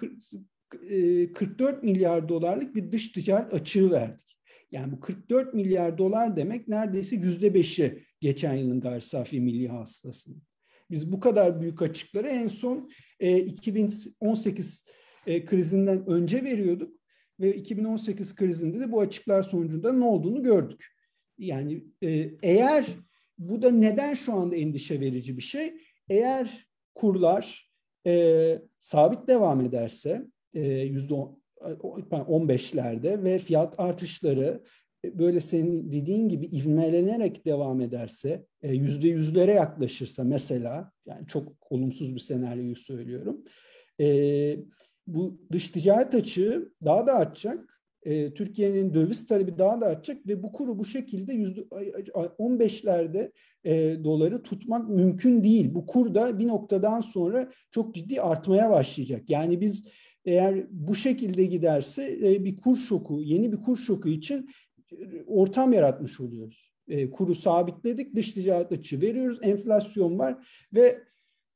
44 1.35 1.85
e, 1.85 1.87
milyar 1.87 2.29
dolarlık 2.29 2.75
bir 2.75 2.93
dış 2.93 3.09
ticaret 3.13 3.55
açığı 3.55 3.91
verdik. 3.91 4.39
Yani 4.73 4.93
bu 4.93 5.01
44 5.01 5.55
milyar 5.55 5.99
dolar 5.99 6.37
demek 6.37 6.69
neredeyse 6.69 7.17
yüzde 7.17 7.55
beşi 7.55 8.05
geçen 8.21 8.55
yılın 8.55 8.81
gayri 8.81 9.01
safi 9.01 9.41
milli 9.41 9.69
hasılasının. 9.69 10.43
Biz 10.91 11.13
bu 11.13 11.21
kadar 11.21 11.61
büyük 11.61 11.83
açıkları 11.83 12.29
en 12.29 12.49
son 12.49 12.91
e, 13.21 13.39
2018 13.39 14.87
e, 15.27 15.45
krizinden 15.45 16.07
önce 16.07 16.45
veriyorduk 16.45 16.95
ve 17.41 17.55
2018 17.55 18.35
krizinde 18.35 18.81
de 18.81 18.93
bu 18.93 19.01
açıklar 19.01 19.43
sonucunda 19.43 19.93
ne 19.93 20.05
olduğunu 20.05 20.43
gördük. 20.43 20.87
Yani 21.39 21.85
eğer 22.43 22.87
bu 23.39 23.63
da 23.63 23.71
neden 23.71 24.15
şu 24.15 24.33
anda 24.33 24.57
endişe 24.57 25.01
verici 25.01 25.37
bir 25.37 25.43
şey? 25.43 25.75
Eğer 26.09 26.69
kurlar 26.95 27.71
e, 28.07 28.63
sabit 28.79 29.29
devam 29.29 29.61
ederse 29.61 30.27
15'lerde 30.55 33.25
ve 33.25 33.39
fiyat 33.39 33.81
artışları 33.81 34.63
e, 35.05 35.19
böyle 35.19 35.41
senin 35.41 35.93
dediğin 35.93 36.29
gibi 36.29 36.47
ivmelenerek 36.47 37.47
devam 37.47 37.81
ederse, 37.81 38.47
e, 38.63 38.75
yüzde 38.75 39.09
yüzlere 39.09 39.53
yaklaşırsa 39.53 40.25
mesela, 40.25 40.93
yani 41.07 41.27
çok 41.27 41.53
olumsuz 41.71 42.15
bir 42.15 42.21
senaryoyu 42.21 42.77
söylüyorum, 42.77 43.45
bu 45.07 45.41
dış 45.53 45.71
ticaret 45.71 46.15
açığı 46.15 46.73
daha 46.85 47.07
da 47.07 47.15
artacak 47.15 47.73
e, 48.03 48.35
Türkiye'nin 48.35 48.95
döviz 48.95 49.27
talebi 49.27 49.59
daha 49.59 49.81
da 49.81 49.87
artacak 49.87 50.27
ve 50.27 50.43
bu 50.43 50.53
kuru 50.53 50.79
bu 50.79 50.85
şekilde 50.85 51.33
yüzde 51.33 51.61
15'lerde 51.61 53.33
e, 53.65 54.05
doları 54.05 54.43
tutmak 54.43 54.89
mümkün 54.89 55.45
değil. 55.45 55.75
Bu 55.75 55.87
kur 55.87 56.15
da 56.15 56.39
bir 56.39 56.47
noktadan 56.47 57.01
sonra 57.01 57.51
çok 57.71 57.95
ciddi 57.95 58.21
artmaya 58.21 58.71
başlayacak. 58.71 59.31
Yani 59.31 59.61
biz 59.61 59.89
eğer 60.25 60.67
bu 60.71 60.95
şekilde 60.95 61.45
giderse 61.45 62.19
e, 62.23 62.45
bir 62.45 62.57
kur 62.57 62.77
şoku, 62.77 63.23
yeni 63.23 63.53
bir 63.53 63.57
kur 63.57 63.77
şoku 63.77 64.09
için 64.09 64.51
e, 64.93 65.23
ortam 65.27 65.73
yaratmış 65.73 66.21
oluyoruz. 66.21 66.73
E, 66.89 67.11
kuru 67.11 67.35
sabitledik, 67.35 68.17
dış 68.17 68.33
ticaret 68.33 68.73
açığı 68.73 69.01
veriyoruz, 69.01 69.39
enflasyon 69.43 70.19
var 70.19 70.47
ve 70.75 71.03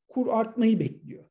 kur 0.09 0.27
artmayı 0.31 0.81
bekliyor. 0.81 1.25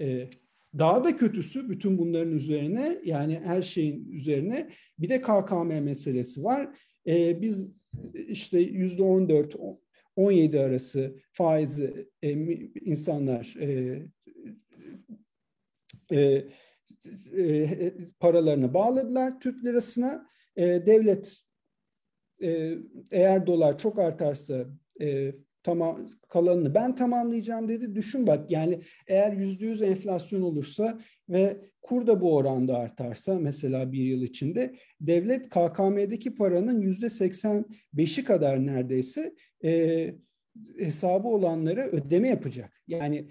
E, 0.00 0.30
daha 0.78 1.04
da 1.04 1.16
kötüsü 1.16 1.68
bütün 1.68 1.98
bunların 1.98 2.32
üzerine 2.32 3.00
yani 3.04 3.40
her 3.44 3.62
şeyin 3.62 4.12
üzerine 4.12 4.70
bir 4.98 5.08
de 5.08 5.22
KKM 5.22 5.66
meselesi 5.66 6.44
var. 6.44 6.78
Biz 7.40 7.72
işte 8.28 8.58
yüzde 8.58 9.02
14 9.02 9.56
17 10.16 10.60
arası 10.60 11.16
faizi 11.32 12.08
insanlar 12.84 13.54
e, 16.12 16.44
e, 17.36 17.92
paralarını 18.20 18.74
bağladılar 18.74 19.40
Türk 19.40 19.64
lirasına. 19.64 20.26
E, 20.56 20.86
devlet 20.86 21.36
e, 22.42 22.74
eğer 23.10 23.46
dolar 23.46 23.78
çok 23.78 23.98
artarsa 23.98 24.66
e, 25.00 25.34
tamam 25.62 26.08
kalanını 26.28 26.74
ben 26.74 26.94
tamamlayacağım 26.94 27.68
dedi. 27.68 27.94
Düşün 27.94 28.26
bak 28.26 28.50
yani 28.50 28.80
eğer 29.06 29.32
yüzde 29.32 29.66
yüz 29.66 29.82
enflasyon 29.82 30.42
olursa 30.42 31.00
ve 31.28 31.56
kur 31.82 32.06
da 32.06 32.20
bu 32.20 32.36
oranda 32.36 32.78
artarsa 32.78 33.34
mesela 33.34 33.92
bir 33.92 34.02
yıl 34.02 34.22
içinde 34.22 34.74
devlet 35.00 35.48
KKM'deki 35.48 36.34
paranın 36.34 36.80
yüzde 36.80 37.08
seksen 37.08 37.64
beşi 37.92 38.24
kadar 38.24 38.66
neredeyse 38.66 39.34
e, 39.64 40.14
hesabı 40.78 41.28
olanlara 41.28 41.86
ödeme 41.86 42.28
yapacak. 42.28 42.82
Yani 42.86 43.28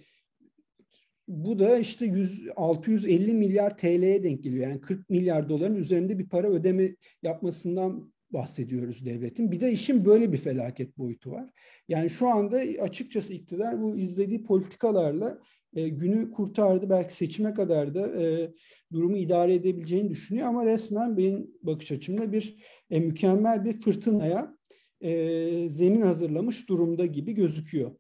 bu 1.30 1.60
da 1.60 1.80
işte 1.80 2.06
100, 2.06 2.42
650 2.56 3.34
milyar 3.34 3.78
TL'ye 3.78 4.24
denk 4.24 4.44
geliyor. 4.44 4.68
Yani 4.68 4.82
40 4.82 5.10
milyar 5.10 5.50
doların 5.50 5.76
üzerinde 5.76 6.20
bir 6.20 6.30
para 6.30 6.48
ödeme 6.48 6.96
yapmasından 7.24 8.14
bahsediyoruz 8.32 9.06
devletin. 9.06 9.52
Bir 9.52 9.60
de 9.60 9.72
işin 9.72 10.06
böyle 10.06 10.32
bir 10.34 10.38
felaket 10.38 10.98
boyutu 10.98 11.32
var. 11.32 11.50
Yani 11.88 12.10
şu 12.10 12.28
anda 12.28 12.58
açıkçası 12.82 13.34
iktidar 13.34 13.82
bu 13.82 13.98
izlediği 13.98 14.44
politikalarla 14.44 15.40
e, 15.76 15.90
günü 15.90 16.32
kurtardı. 16.32 16.90
Belki 16.90 17.16
seçime 17.16 17.54
kadar 17.54 17.94
da 17.94 18.22
e, 18.22 18.52
durumu 18.92 19.18
idare 19.18 19.54
edebileceğini 19.54 20.10
düşünüyor 20.10 20.48
ama 20.48 20.66
resmen 20.66 21.18
benim 21.18 21.48
bakış 21.64 21.92
açımda 21.92 22.32
bir 22.32 22.56
e, 22.90 23.00
mükemmel 23.00 23.66
bir 23.66 23.80
fırtınaya 23.80 24.56
e, 25.02 25.70
zemin 25.70 26.02
hazırlamış 26.02 26.70
durumda 26.70 27.06
gibi 27.06 27.34
gözüküyor. 27.34 27.92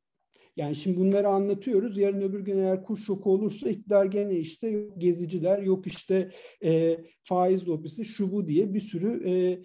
Yani 0.59 0.75
şimdi 0.75 0.97
bunları 0.97 1.27
anlatıyoruz. 1.27 1.97
Yarın 1.97 2.21
öbür 2.21 2.39
gün 2.39 2.57
eğer 2.57 2.83
kur 2.83 2.97
şoku 2.97 3.31
olursa 3.31 3.69
iktidar 3.69 4.05
gene 4.05 4.35
işte 4.35 4.67
yok 4.67 5.01
geziciler, 5.01 5.61
yok 5.61 5.87
işte 5.87 6.31
e, 6.63 6.97
faiz 7.23 7.67
lobisi, 7.67 8.05
şu 8.05 8.31
bu 8.31 8.47
diye 8.47 8.73
bir 8.73 8.79
sürü 8.79 9.29
e, 9.29 9.59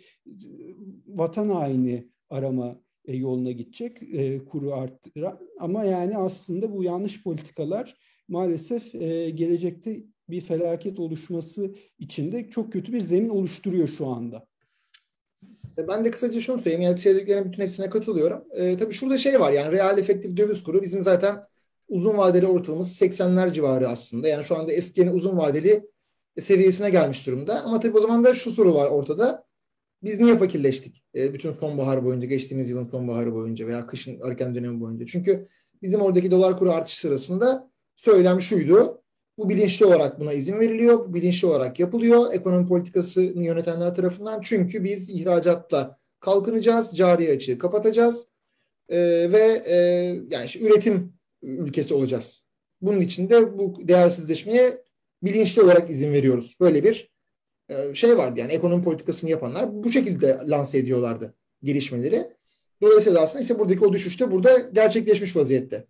vatan 1.06 1.48
haini 1.48 2.08
arama 2.30 2.80
e, 3.04 3.16
yoluna 3.16 3.50
gidecek 3.50 4.02
e, 4.02 4.44
kuru 4.44 4.74
arttıran. 4.74 5.38
Ama 5.60 5.84
yani 5.84 6.16
aslında 6.16 6.72
bu 6.72 6.84
yanlış 6.84 7.22
politikalar 7.22 7.96
maalesef 8.28 8.94
e, 8.94 9.30
gelecekte 9.30 10.02
bir 10.28 10.40
felaket 10.40 10.98
oluşması 10.98 11.74
için 11.98 12.32
de 12.32 12.50
çok 12.50 12.72
kötü 12.72 12.92
bir 12.92 13.00
zemin 13.00 13.28
oluşturuyor 13.28 13.88
şu 13.88 14.06
anda. 14.06 14.46
Ben 15.78 16.04
de 16.04 16.10
kısaca 16.10 16.40
şunu 16.40 16.56
söyleyeyim. 16.56 16.82
Yani 16.82 16.98
söylediklerinin 16.98 17.52
bütün 17.52 17.62
hepsine 17.62 17.90
katılıyorum. 17.90 18.44
E, 18.52 18.76
tabii 18.76 18.94
şurada 18.94 19.18
şey 19.18 19.40
var 19.40 19.52
yani 19.52 19.72
real 19.72 19.98
efektif 19.98 20.36
döviz 20.36 20.62
kuru 20.64 20.82
bizim 20.82 21.02
zaten 21.02 21.44
uzun 21.88 22.16
vadeli 22.18 22.46
ortalamamız 22.46 23.02
80'ler 23.02 23.52
civarı 23.52 23.88
aslında. 23.88 24.28
Yani 24.28 24.44
şu 24.44 24.56
anda 24.56 24.72
eski 24.72 25.10
uzun 25.10 25.36
vadeli 25.36 25.88
seviyesine 26.38 26.90
gelmiş 26.90 27.26
durumda. 27.26 27.62
Ama 27.64 27.80
tabii 27.80 27.96
o 27.96 28.00
zaman 28.00 28.24
da 28.24 28.34
şu 28.34 28.50
soru 28.50 28.74
var 28.74 28.90
ortada. 28.90 29.44
Biz 30.02 30.20
niye 30.20 30.36
fakirleştik? 30.36 31.04
E, 31.16 31.34
bütün 31.34 31.50
sonbahar 31.50 32.04
boyunca, 32.04 32.26
geçtiğimiz 32.26 32.70
yılın 32.70 32.84
sonbaharı 32.84 33.34
boyunca 33.34 33.66
veya 33.66 33.86
kışın 33.86 34.20
erken 34.30 34.54
dönemi 34.54 34.80
boyunca. 34.80 35.06
Çünkü 35.06 35.46
bizim 35.82 36.00
oradaki 36.00 36.30
dolar 36.30 36.58
kuru 36.58 36.72
artış 36.72 36.94
sırasında 36.94 37.70
söylem 37.96 38.40
şuydu. 38.40 39.03
Bu 39.38 39.48
bilinçli 39.48 39.86
olarak 39.86 40.20
buna 40.20 40.32
izin 40.32 40.60
veriliyor. 40.60 40.98
Bu 40.98 41.14
bilinçli 41.14 41.48
olarak 41.48 41.80
yapılıyor 41.80 42.32
ekonomi 42.32 42.68
politikasını 42.68 43.44
yönetenler 43.44 43.94
tarafından. 43.94 44.40
Çünkü 44.40 44.84
biz 44.84 45.10
ihracatla 45.10 45.98
kalkınacağız, 46.20 46.96
cari 46.96 47.30
açığı 47.30 47.58
kapatacağız 47.58 48.28
e, 48.88 48.98
ve 49.32 49.62
e, 49.66 49.76
yani 50.30 50.44
işte 50.44 50.60
üretim 50.60 51.12
ülkesi 51.42 51.94
olacağız. 51.94 52.44
Bunun 52.80 53.00
için 53.00 53.30
de 53.30 53.58
bu 53.58 53.88
değersizleşmeye 53.88 54.84
bilinçli 55.22 55.62
olarak 55.62 55.90
izin 55.90 56.12
veriyoruz. 56.12 56.56
Böyle 56.60 56.84
bir 56.84 57.10
e, 57.68 57.94
şey 57.94 58.18
vardı 58.18 58.40
yani 58.40 58.52
ekonomi 58.52 58.84
politikasını 58.84 59.30
yapanlar 59.30 59.84
bu 59.84 59.92
şekilde 59.92 60.38
lanse 60.46 60.78
ediyorlardı 60.78 61.34
gelişmeleri. 61.62 62.30
Dolayısıyla 62.82 63.20
aslında 63.20 63.42
işte 63.42 63.58
buradaki 63.58 63.84
o 63.84 63.92
düşüş 63.92 64.20
de 64.20 64.30
burada 64.30 64.58
gerçekleşmiş 64.58 65.36
vaziyette. 65.36 65.86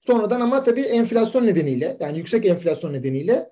Sonradan 0.00 0.40
ama 0.40 0.62
tabii 0.62 0.80
enflasyon 0.80 1.46
nedeniyle 1.46 1.96
yani 2.00 2.18
yüksek 2.18 2.46
enflasyon 2.46 2.92
nedeniyle 2.92 3.50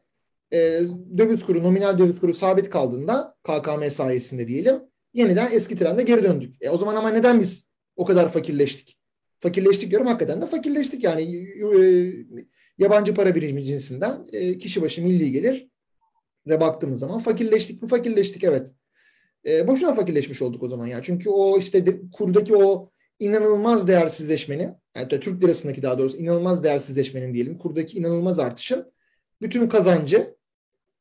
e, 0.53 0.81
döviz 1.19 1.47
kuru, 1.47 1.63
nominal 1.63 1.99
döviz 1.99 2.21
kuru 2.21 2.35
sabit 2.35 2.71
kaldığında 2.71 3.37
KKM 3.45 3.91
sayesinde 3.91 4.49
diyelim 4.49 4.83
yeniden 5.15 5.49
eski 5.53 5.77
trende 5.77 6.03
geri 6.03 6.25
döndük. 6.25 6.57
E, 6.61 6.71
o 6.71 6.77
zaman 6.77 6.97
ama 6.97 7.11
neden 7.11 7.41
biz 7.41 7.69
o 7.97 8.05
kadar 8.05 8.33
fakirleştik? 8.33 8.99
Fakirleştik 9.39 9.91
diyorum 9.91 10.07
hakikaten 10.07 10.43
de 10.43 10.47
fakirleştik 10.47 11.05
yani 11.05 11.23
e, 11.81 12.13
yabancı 12.79 13.15
para 13.15 13.35
birimi 13.35 13.65
cinsinden 13.65 14.27
e, 14.33 14.59
kişi 14.59 14.83
başı 14.83 15.03
milli 15.03 15.33
gelir 15.33 15.69
ve 16.47 16.61
baktığımız 16.61 16.99
zaman 16.99 17.21
fakirleştik 17.21 17.83
mi? 17.83 17.89
Fakirleştik 17.89 18.45
evet. 18.45 18.73
E, 19.47 19.69
boşuna 19.69 19.95
fakirleşmiş 19.95 20.43
olduk 20.43 20.63
o 20.63 20.69
zaman 20.69 20.87
ya. 20.87 21.03
Çünkü 21.03 21.29
o 21.29 21.59
işte 21.59 21.87
de, 21.87 22.01
kurdaki 22.13 22.57
o 22.57 22.91
inanılmaz 23.19 23.89
değersizleşmenin, 23.89 24.75
yani 24.97 25.09
Türk 25.09 25.45
lirasındaki 25.45 25.83
daha 25.83 25.99
doğrusu 25.99 26.17
inanılmaz 26.17 26.65
değersizleşmenin 26.65 27.35
diyelim, 27.35 27.59
kurdaki 27.59 27.99
inanılmaz 27.99 28.39
artışın 28.39 28.93
bütün 29.43 29.69
kazancı 29.69 30.35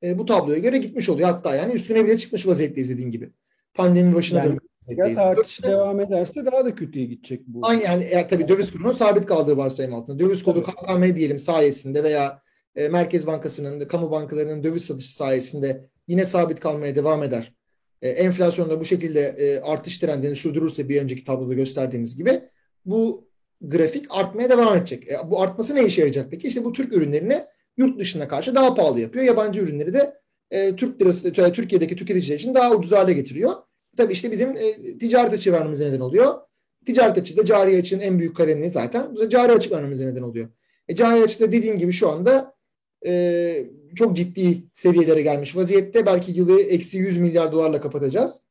e, 0.04 0.20
bu 0.20 0.26
tabloya 0.26 0.60
göre 0.60 0.78
gitmiş 0.78 1.10
oluyor. 1.10 1.30
Hatta 1.30 1.56
yani 1.56 1.74
üstüne 1.74 2.06
bile 2.06 2.18
çıkmış 2.18 2.48
vaziyette 2.48 2.82
izlediğin 2.82 3.12
gibi. 3.12 3.32
Pandemi 3.74 4.16
başına 4.16 4.40
yani, 4.40 4.48
dönmüş 4.48 5.16
Ya 5.16 5.24
artış 5.24 5.64
devam 5.64 6.00
ederse 6.00 6.46
daha 6.46 6.66
da 6.66 6.76
kötüye 6.76 7.06
gidecek 7.06 7.42
bu. 7.48 7.60
Aynı 7.68 7.84
yani 7.84 8.04
eğer 8.04 8.30
tabii 8.30 8.48
döviz 8.48 8.72
kurunun 8.72 8.92
sabit 8.92 9.26
kaldığı 9.26 9.58
varsayım 9.58 9.94
altında. 9.94 10.20
Döviz 10.20 10.44
kodu 10.44 10.64
KKM 10.64 11.16
diyelim 11.16 11.40
sayesinde 11.40 12.04
veya 12.04 12.42
e, 12.76 12.90
Merkez 12.90 13.28
Bankası'nın, 13.28 13.80
kamu 13.80 14.12
bankalarının 14.12 14.64
döviz 14.64 14.86
satışı 14.86 15.16
sayesinde 15.16 15.90
yine 16.08 16.26
sabit 16.26 16.60
kalmaya 16.60 16.96
devam 16.96 17.24
eder 17.24 17.54
e, 18.04 18.10
enflasyonda 18.10 18.80
bu 18.80 18.86
şekilde 18.86 19.22
e, 19.22 19.60
artış 19.60 20.00
trendini 20.00 20.36
sürdürürse 20.36 20.90
bir 20.90 21.02
önceki 21.02 21.24
tabloda 21.24 21.54
gösterdiğimiz 21.54 22.18
gibi 22.18 22.42
bu 22.86 23.28
grafik 23.62 24.06
artmaya 24.10 24.50
devam 24.50 24.78
edecek. 24.78 25.12
E, 25.12 25.16
bu 25.32 25.42
artması 25.42 25.76
ne 25.76 25.86
işe 25.86 26.02
yarayacak 26.02 26.32
peki? 26.32 26.48
İşte 26.48 26.66
bu 26.66 26.74
Türk 26.74 26.94
ürünlerini 26.94 27.44
yurt 27.78 28.00
dışına 28.00 28.28
karşı 28.28 28.56
daha 28.56 28.76
pahalı 28.76 29.00
yapıyor. 29.00 29.26
Yabancı 29.26 29.62
ürünleri 29.62 29.94
de 29.94 30.14
e, 30.52 30.76
Türk 30.76 31.02
lirası, 31.02 31.28
e, 31.28 31.52
Türkiye'deki 31.54 31.96
tüketiciler 31.96 32.40
için 32.40 32.54
daha 32.54 32.72
ucuz 32.72 32.92
hale 32.92 33.14
getiriyor. 33.14 33.54
Tabii 33.98 34.14
işte 34.14 34.32
bizim 34.32 34.58
e, 34.58 34.98
ticaret 35.00 35.34
açığı 35.34 35.52
vermemize 35.52 35.86
neden 35.86 36.00
oluyor. 36.00 36.34
Ticaret 36.86 37.18
açığı 37.18 37.38
da 37.38 37.46
cari 37.46 37.78
açığın 37.78 38.00
en 38.00 38.20
büyük 38.20 38.38
kalemini 38.38 38.70
zaten 38.70 39.16
bu 39.16 39.20
da 39.20 39.30
cari 39.30 39.52
açık 39.52 39.72
vermemize 39.72 40.08
neden 40.08 40.22
oluyor. 40.22 40.50
E, 40.88 40.96
cari 40.96 41.24
açık 41.24 41.40
da 41.40 41.52
dediğin 41.52 41.78
gibi 41.78 41.92
şu 41.92 42.10
anda 42.10 42.56
e, 43.06 43.66
çok 43.96 44.16
ciddi 44.16 44.64
seviyelere 44.74 45.22
gelmiş 45.22 45.56
vaziyette. 45.56 46.06
Belki 46.06 46.32
yılı 46.32 46.62
eksi 46.62 46.98
100 46.98 47.18
milyar 47.18 47.52
dolarla 47.52 47.82
kapatacağız. 47.82 48.42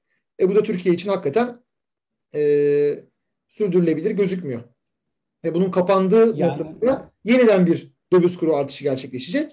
E, 0.40 0.48
bu 0.48 0.54
da 0.54 0.62
Türkiye 0.62 0.94
için 0.94 1.08
hakikaten 1.08 1.62
e, 2.34 2.40
sürdürülebilir 3.48 4.10
gözükmüyor. 4.10 4.62
Ve 5.44 5.54
bunun 5.54 5.70
kapandığı 5.70 6.36
yani. 6.36 6.62
noktada 6.62 7.12
yeniden 7.24 7.66
bir 7.66 7.92
döviz 8.12 8.36
kuru 8.36 8.56
artışı 8.56 8.84
gerçekleşecek. 8.84 9.52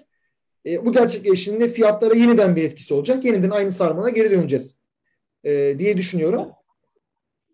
E, 0.66 0.86
bu 0.86 0.92
gerçekleştiğinde 0.92 1.68
fiyatlara 1.68 2.14
yeniden 2.14 2.56
bir 2.56 2.64
etkisi 2.64 2.94
olacak. 2.94 3.24
Yeniden 3.24 3.50
aynı 3.50 3.70
sarmana 3.70 4.10
geri 4.10 4.30
döneceğiz 4.30 4.76
e, 5.44 5.74
diye 5.78 5.96
düşünüyorum. 5.96 6.48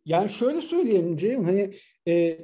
Yani 0.04 0.30
şöyle 0.30 0.60
söyleyelim 0.60 1.16
Ceyhun, 1.16 1.44
hani 1.44 1.74
e, 2.08 2.38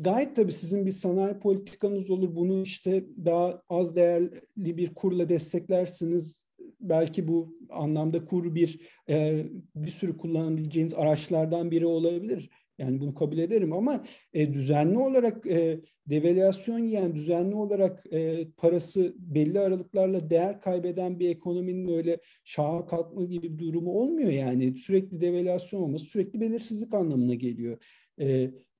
gayet 0.00 0.36
tabii 0.36 0.52
sizin 0.52 0.86
bir 0.86 0.92
sanayi 0.92 1.34
politikanız 1.34 2.10
olur. 2.10 2.34
Bunu 2.34 2.62
işte 2.62 3.04
daha 3.24 3.62
az 3.68 3.96
değerli 3.96 4.40
bir 4.56 4.94
kurla 4.94 5.28
desteklersiniz. 5.28 6.46
Belki 6.80 7.28
bu 7.28 7.58
anlamda 7.70 8.24
kur 8.24 8.54
bir 8.54 8.80
e, 9.08 9.46
bir 9.74 9.90
sürü 9.90 10.16
kullanabileceğiniz 10.16 10.94
araçlardan 10.94 11.70
biri 11.70 11.86
olabilir. 11.86 12.50
Yani 12.78 13.00
bunu 13.00 13.14
kabul 13.14 13.38
ederim 13.38 13.72
ama 13.72 14.04
e, 14.32 14.54
düzenli 14.54 14.98
olarak 14.98 15.46
e, 15.46 15.80
devalüasyon 16.06 16.78
yiyen, 16.78 17.14
düzenli 17.14 17.54
olarak 17.54 18.12
e, 18.12 18.48
parası 18.56 19.14
belli 19.18 19.60
aralıklarla 19.60 20.30
değer 20.30 20.60
kaybeden 20.60 21.18
bir 21.18 21.30
ekonominin 21.30 21.88
öyle 21.88 22.18
şaha 22.44 22.86
kalkma 22.86 23.24
gibi 23.24 23.58
bir 23.58 23.58
durumu 23.58 23.92
olmuyor 23.92 24.30
yani. 24.30 24.78
Sürekli 24.78 25.20
devalüasyon 25.20 25.80
olması 25.80 26.04
sürekli 26.04 26.40
belirsizlik 26.40 26.94
anlamına 26.94 27.34
geliyor. 27.34 27.78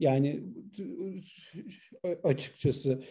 Yani 0.00 0.40
açıkçası 2.22 3.04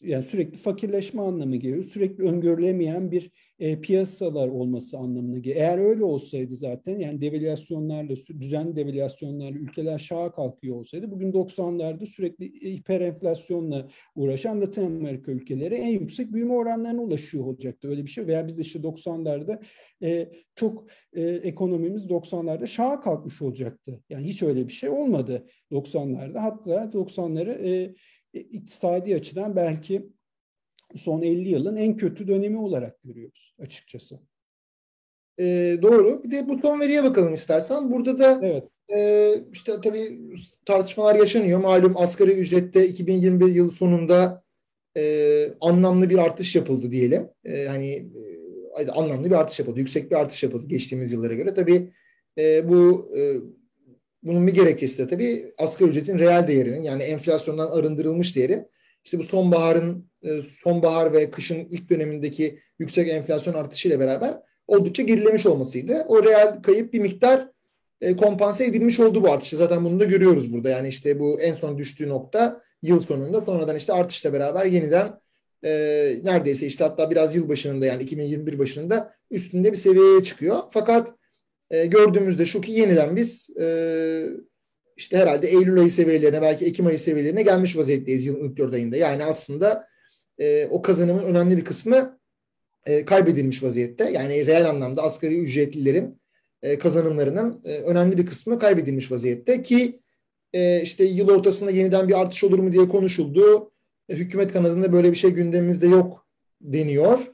yani 0.00 0.22
sürekli 0.22 0.58
fakirleşme 0.58 1.22
anlamı 1.22 1.56
geliyor. 1.56 1.84
Sürekli 1.84 2.24
öngörülemeyen 2.24 3.10
bir 3.10 3.30
e, 3.58 3.80
piyasalar 3.80 4.48
olması 4.48 4.98
anlamına 4.98 5.38
geliyor. 5.38 5.56
Eğer 5.56 5.78
öyle 5.78 6.04
olsaydı 6.04 6.54
zaten 6.54 6.98
yani 6.98 7.20
devalüasyonlarla, 7.20 8.14
düzenli 8.40 8.76
devalüasyonlarla 8.76 9.58
ülkeler 9.58 9.98
şaha 9.98 10.32
kalkıyor 10.32 10.76
olsaydı 10.76 11.10
bugün 11.10 11.32
90'larda 11.32 12.06
sürekli 12.06 12.74
hiper 12.76 13.00
enflasyonla 13.00 13.88
uğraşan 14.14 14.60
Latin 14.60 14.82
Amerika 14.82 15.32
ülkeleri 15.32 15.74
en 15.74 15.88
yüksek 15.88 16.32
büyüme 16.32 16.54
oranlarına 16.54 17.02
ulaşıyor 17.02 17.44
olacaktı. 17.44 17.88
Öyle 17.88 18.02
bir 18.04 18.10
şey 18.10 18.26
veya 18.26 18.46
biz 18.46 18.60
işte 18.60 18.78
90'larda 18.78 19.62
e, 20.02 20.28
çok 20.54 20.86
e, 21.12 21.22
ekonomimiz 21.22 22.06
90'larda 22.06 22.66
şaha 22.66 23.00
kalkmış 23.00 23.42
olacaktı. 23.42 24.00
Yani 24.08 24.26
hiç 24.26 24.42
öyle 24.42 24.68
bir 24.68 24.72
şey 24.72 24.88
olmadı 24.90 25.46
90'larda. 25.70 26.38
Hatta 26.38 26.70
90'ları 26.70 27.68
e, 27.68 27.94
iktisadi 28.40 29.14
açıdan 29.14 29.56
belki 29.56 30.06
son 30.96 31.22
50 31.22 31.48
yılın 31.48 31.76
en 31.76 31.96
kötü 31.96 32.28
dönemi 32.28 32.58
olarak 32.58 33.02
görüyoruz 33.02 33.54
açıkçası. 33.58 34.20
E, 35.38 35.76
doğru. 35.82 36.24
Bir 36.24 36.30
de 36.30 36.48
bu 36.48 36.58
son 36.58 36.80
veriye 36.80 37.04
bakalım 37.04 37.32
istersen. 37.32 37.92
Burada 37.92 38.18
da 38.18 38.40
evet. 38.42 38.64
e, 38.94 39.34
işte 39.52 39.72
tabii 39.84 40.20
tartışmalar 40.66 41.14
yaşanıyor. 41.14 41.60
Malum 41.60 41.96
asgari 41.96 42.32
ücrette 42.32 42.88
2021 42.88 43.54
yılı 43.54 43.70
sonunda 43.70 44.44
e, 44.96 45.54
anlamlı 45.60 46.10
bir 46.10 46.18
artış 46.18 46.56
yapıldı 46.56 46.90
diyelim. 46.90 47.28
E, 47.44 47.66
hani 47.66 47.92
e, 48.78 48.90
anlamlı 48.90 49.30
bir 49.30 49.36
artış 49.36 49.58
yapıldı. 49.58 49.78
Yüksek 49.78 50.10
bir 50.10 50.16
artış 50.16 50.42
yapıldı 50.42 50.68
geçtiğimiz 50.68 51.12
yıllara 51.12 51.34
göre. 51.34 51.54
Tabii 51.54 51.92
e, 52.38 52.68
bu 52.68 53.08
e, 53.16 53.36
bunun 54.24 54.46
bir 54.46 54.54
gerekçesi 54.54 54.98
de 54.98 55.06
tabii 55.06 55.46
asgari 55.58 55.90
ücretin 55.90 56.18
reel 56.18 56.48
değerinin 56.48 56.82
yani 56.82 57.02
enflasyondan 57.02 57.70
arındırılmış 57.70 58.36
değeri. 58.36 58.68
İşte 59.04 59.18
bu 59.18 59.22
sonbaharın 59.22 60.10
e, 60.22 60.40
sonbahar 60.62 61.12
ve 61.12 61.30
kışın 61.30 61.66
ilk 61.70 61.90
dönemindeki 61.90 62.58
yüksek 62.78 63.08
enflasyon 63.08 63.54
artışıyla 63.54 64.00
beraber 64.00 64.40
oldukça 64.66 65.02
gerilemiş 65.02 65.46
olmasıydı. 65.46 66.04
O 66.08 66.24
reel 66.24 66.62
kayıp 66.62 66.92
bir 66.92 67.00
miktar 67.00 67.48
e, 68.00 68.16
kompanse 68.16 68.64
edilmiş 68.64 69.00
oldu 69.00 69.22
bu 69.22 69.32
artışta. 69.32 69.56
Zaten 69.56 69.84
bunu 69.84 70.00
da 70.00 70.04
görüyoruz 70.04 70.52
burada. 70.52 70.70
Yani 70.70 70.88
işte 70.88 71.20
bu 71.20 71.40
en 71.40 71.54
son 71.54 71.78
düştüğü 71.78 72.08
nokta 72.08 72.62
yıl 72.82 72.98
sonunda 72.98 73.40
sonradan 73.40 73.76
işte 73.76 73.92
artışla 73.92 74.32
beraber 74.32 74.66
yeniden 74.66 75.20
e, 75.64 75.70
neredeyse 76.24 76.66
işte 76.66 76.84
hatta 76.84 77.10
biraz 77.10 77.36
yıl 77.36 77.48
başında 77.48 77.86
yani 77.86 78.02
2021 78.02 78.58
başında 78.58 79.14
üstünde 79.30 79.72
bir 79.72 79.76
seviyeye 79.76 80.22
çıkıyor. 80.22 80.58
Fakat 80.70 81.14
e, 81.70 81.86
gördüğümüzde 81.86 82.46
şu 82.46 82.60
ki 82.60 82.72
yeniden 82.72 83.16
biz 83.16 83.50
e, 83.60 84.26
işte 84.96 85.16
herhalde 85.16 85.46
Eylül 85.46 85.80
ayı 85.80 85.90
seviyelerine 85.90 86.42
belki 86.42 86.64
Ekim 86.64 86.86
ayı 86.86 86.98
seviyelerine 86.98 87.42
gelmiş 87.42 87.76
vaziyetteyiz 87.76 88.26
yılın 88.26 88.44
ilk 88.44 88.56
dört 88.56 88.74
ayında. 88.74 88.96
Yani 88.96 89.24
aslında 89.24 89.86
e, 90.38 90.66
o 90.66 90.82
kazanımın 90.82 91.24
önemli 91.24 91.56
bir 91.56 91.64
kısmı 91.64 92.18
e, 92.86 93.04
kaybedilmiş 93.04 93.62
vaziyette. 93.62 94.10
Yani 94.10 94.46
reel 94.46 94.70
anlamda 94.70 95.02
asgari 95.02 95.38
ücretlilerin 95.38 96.20
e, 96.62 96.78
kazanımlarının 96.78 97.60
e, 97.64 97.78
önemli 97.78 98.18
bir 98.18 98.26
kısmı 98.26 98.58
kaybedilmiş 98.58 99.10
vaziyette 99.10 99.62
ki 99.62 100.00
e, 100.52 100.82
işte 100.82 101.04
yıl 101.04 101.28
ortasında 101.28 101.70
yeniden 101.70 102.08
bir 102.08 102.20
artış 102.20 102.44
olur 102.44 102.58
mu 102.58 102.72
diye 102.72 102.88
konuşuldu. 102.88 103.72
E, 104.08 104.14
hükümet 104.14 104.52
kanadında 104.52 104.92
böyle 104.92 105.10
bir 105.10 105.16
şey 105.16 105.30
gündemimizde 105.30 105.86
yok 105.86 106.26
deniyor. 106.60 107.33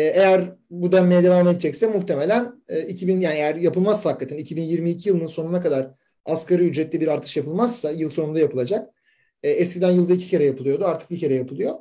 E, 0.00 0.02
eğer 0.02 0.56
bu 0.70 0.92
denmeye 0.92 1.22
devam 1.24 1.48
edecekse 1.48 1.86
muhtemelen 1.86 2.62
e, 2.68 2.86
2000 2.86 3.20
yani 3.20 3.34
eğer 3.34 3.54
yapılmazsa 3.54 4.10
hakikaten 4.10 4.36
2022 4.38 5.08
yılının 5.08 5.26
sonuna 5.26 5.62
kadar 5.62 5.90
asgari 6.24 6.68
ücretli 6.68 7.00
bir 7.00 7.08
artış 7.08 7.36
yapılmazsa 7.36 7.90
yıl 7.90 8.08
sonunda 8.08 8.40
yapılacak. 8.40 8.94
E, 9.42 9.50
eskiden 9.50 9.90
yılda 9.90 10.12
iki 10.14 10.28
kere 10.28 10.44
yapılıyordu 10.44 10.84
artık 10.84 11.10
bir 11.10 11.18
kere 11.18 11.34
yapılıyor. 11.34 11.74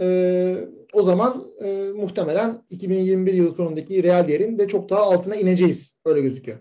E, 0.00 0.56
o 0.92 1.02
zaman 1.02 1.46
e, 1.64 1.92
muhtemelen 1.94 2.62
2021 2.70 3.34
yılı 3.34 3.54
sonundaki 3.54 4.02
reel 4.02 4.28
değerin 4.28 4.58
de 4.58 4.68
çok 4.68 4.90
daha 4.90 5.00
altına 5.00 5.36
ineceğiz. 5.36 5.96
Öyle 6.04 6.20
gözüküyor. 6.20 6.58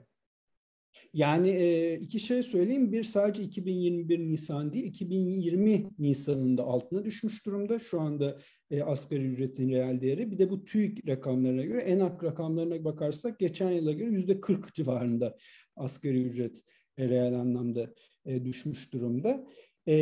Yani 1.13 1.49
e, 1.49 1.95
iki 1.95 2.19
şey 2.19 2.43
söyleyeyim. 2.43 2.91
Bir 2.91 3.03
sadece 3.03 3.43
2021 3.43 4.19
Nisan 4.19 4.73
değil, 4.73 4.85
2020 4.85 5.85
Nisan'ında 5.99 6.63
altına 6.63 7.05
düşmüş 7.05 7.45
durumda. 7.45 7.79
Şu 7.79 8.01
anda 8.01 8.39
e, 8.71 8.83
asgari 8.83 9.25
ücretin 9.25 9.69
reel 9.69 10.01
değeri. 10.01 10.31
Bir 10.31 10.37
de 10.37 10.49
bu 10.49 10.65
TÜİK 10.65 11.07
rakamlarına 11.07 11.63
göre, 11.63 11.81
ENAK 11.81 12.23
rakamlarına 12.23 12.83
bakarsak 12.83 13.39
geçen 13.39 13.71
yıla 13.71 13.91
göre 13.91 14.09
yüzde 14.09 14.41
40 14.41 14.73
civarında 14.75 15.37
asgari 15.75 16.23
ücret 16.23 16.63
e, 16.97 17.09
reel 17.09 17.39
anlamda 17.39 17.93
e, 18.25 18.45
düşmüş 18.45 18.93
durumda. 18.93 19.47
E, 19.87 19.95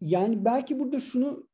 yani 0.00 0.44
belki 0.44 0.78
burada 0.78 1.00
şunu 1.00 1.48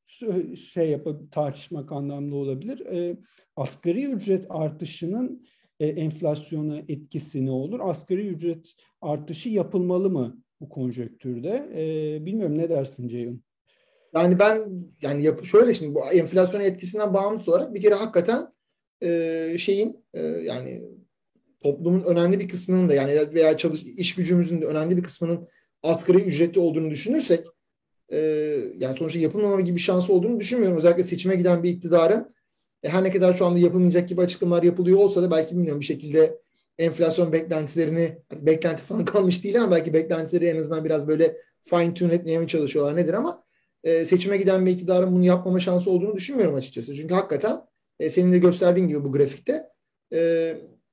şey 0.73 0.91
yapıp 0.91 1.33
tartışmak 1.33 1.93
anlamlı 1.93 2.37
olabilir. 2.37 2.81
E, 2.81 3.17
asgari 3.57 4.05
ücret 4.05 4.47
artışının 4.49 5.47
e, 5.81 5.87
enflasyona 5.87 6.79
etkisi 6.89 7.47
ne 7.47 7.51
olur? 7.51 7.81
Asgari 7.83 8.27
ücret 8.27 8.75
artışı 9.01 9.49
yapılmalı 9.49 10.11
mı 10.11 10.43
bu 10.61 10.69
konjöktürde? 10.69 11.71
E, 11.75 12.27
bilmiyorum 12.27 12.59
ne 12.59 12.69
dersin 12.69 13.09
Ceyhun? 13.09 13.43
Yani 14.15 14.39
ben 14.39 14.69
yani 15.03 15.25
yap 15.25 15.45
şöyle 15.45 15.75
şimdi 15.75 15.95
bu 15.95 16.07
enflasyona 16.07 16.63
etkisinden 16.63 17.15
bağımsız 17.15 17.49
olarak 17.49 17.75
bir 17.75 17.81
kere 17.81 17.95
hakikaten 17.95 18.53
e, 19.03 19.59
şeyin 19.59 20.05
e, 20.15 20.23
yani 20.23 20.83
toplumun 21.61 22.03
önemli 22.05 22.41
bir 22.41 22.49
kısmının 22.49 22.89
da 22.89 22.95
yani 22.95 23.13
veya 23.35 23.57
çalış 23.57 23.83
iş 23.83 24.15
gücümüzün 24.15 24.63
de 24.63 24.67
önemli 24.67 24.97
bir 24.97 25.03
kısmının 25.03 25.49
asgari 25.83 26.19
ücretli 26.19 26.59
olduğunu 26.59 26.91
düşünürsek 26.91 27.47
e, 28.13 28.19
yani 28.75 28.97
sonuçta 28.97 29.19
yapılmama 29.19 29.61
gibi 29.61 29.77
bir 29.77 29.81
şansı 29.81 30.13
olduğunu 30.13 30.41
düşünmüyorum. 30.41 30.79
Özellikle 30.79 31.03
seçime 31.03 31.37
giden 31.37 31.63
bir 31.63 31.71
iktidarın 31.71 32.35
e, 32.87 32.89
her 32.89 33.05
ne 33.05 33.11
kadar 33.11 33.33
şu 33.33 33.47
anda 33.47 33.59
yapılmayacak 33.59 34.09
gibi 34.09 34.21
açıklamalar 34.21 34.63
yapılıyor 34.63 34.99
olsa 34.99 35.23
da 35.23 35.31
belki 35.31 35.55
bilmiyorum 35.55 35.81
bir 35.81 35.87
şekilde 35.87 36.39
enflasyon 36.79 37.33
beklentilerini 37.33 38.19
beklenti 38.41 38.83
falan 38.83 39.05
kalmış 39.05 39.45
değil 39.45 39.63
ama 39.63 39.73
belki 39.73 39.93
beklentileri 39.93 40.47
en 40.47 40.59
azından 40.59 40.85
biraz 40.85 41.09
böyle 41.09 41.37
fine 41.61 41.95
tune 41.95 42.15
etmeye 42.15 42.39
mi 42.39 42.49
çalışıyorlar 42.49 42.97
nedir 42.97 43.15
ama 43.15 43.45
e, 43.85 44.05
seçime 44.05 44.37
giden 44.37 44.67
bir 44.67 44.71
iktidarın 44.71 45.13
bunu 45.13 45.25
yapmama 45.25 45.61
şansı 45.61 45.91
olduğunu 45.91 46.17
düşünmüyorum 46.17 46.55
açıkçası. 46.55 46.95
Çünkü 46.95 47.15
hakikaten 47.15 47.61
e, 48.01 48.11
senin 48.11 48.33
de 48.33 48.39
gösterdiğin 48.39 48.89
gibi 48.89 49.05
bu 49.05 49.13
grafikte 49.13 49.69
e, 50.13 50.19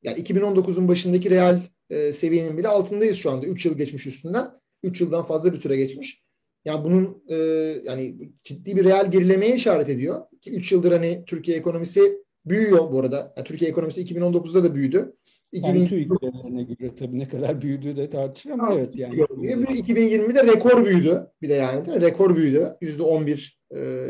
yani 0.04 0.20
2019'un 0.20 0.88
başındaki 0.88 1.30
reel 1.30 1.62
e, 1.90 2.14
seviyenin 2.14 2.58
bile 2.58 2.68
altındayız 2.68 3.18
şu 3.18 3.32
anda. 3.32 3.46
3 3.46 3.66
yıl 3.66 3.78
geçmiş 3.78 4.08
üstünden. 4.08 4.52
3 4.84 5.02
yıldan 5.02 5.24
fazla 5.24 5.54
bir 5.54 5.58
süre 5.58 5.78
geçmiş. 5.78 6.23
Yani 6.66 6.84
bunun 6.84 7.24
e, 7.28 7.36
yani 7.84 8.32
ciddi 8.44 8.76
bir 8.76 8.84
reel 8.84 9.12
gerilemeye 9.12 9.56
işaret 9.56 9.90
ediyor. 9.90 10.22
Ki 10.42 10.52
3 10.52 10.72
yıldır 10.72 10.92
hani 10.92 11.24
Türkiye 11.28 11.58
ekonomisi 11.58 12.24
büyüyor 12.46 12.92
bu 12.92 13.00
arada. 13.00 13.34
Yani 13.38 13.46
Türkiye 13.46 13.72
ekonomisi 13.72 14.02
2019'da 14.02 14.64
da 14.64 14.76
büyüdü. 14.76 15.16
2000... 15.52 15.80
Yani 16.22 16.78
göre 16.78 16.96
tabii 17.00 17.20
ne 17.20 17.28
kadar 17.28 17.62
büyüdüğü 17.62 17.98
de 17.98 18.10
tartışılır 18.10 18.54
ama 18.54 18.74
evet 18.74 18.96
yani. 18.96 19.16
2020'de 19.16 20.44
rekor 20.44 20.86
büyüdü 20.86 21.28
bir 21.42 21.50
de 21.50 21.54
yani 21.54 21.86
değil 21.86 21.98
mi? 21.98 22.04
Rekor 22.04 22.36
büyüdü. 22.36 22.76
%11 22.82 23.52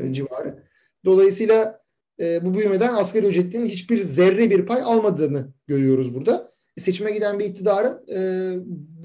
e, 0.10 0.14
civarı. 0.14 0.64
Dolayısıyla 1.06 1.84
e, 2.20 2.46
bu 2.46 2.54
büyümeden 2.54 2.94
asgari 2.94 3.26
ücretin 3.26 3.66
hiçbir 3.66 4.02
zerre 4.02 4.50
bir 4.50 4.66
pay 4.66 4.82
almadığını 4.82 5.54
görüyoruz 5.68 6.16
burada. 6.16 6.52
E, 6.78 6.82
seçime 6.82 7.12
giden 7.12 7.40
bir 7.40 7.46
iktidarın 7.46 8.06
e, 8.16 8.20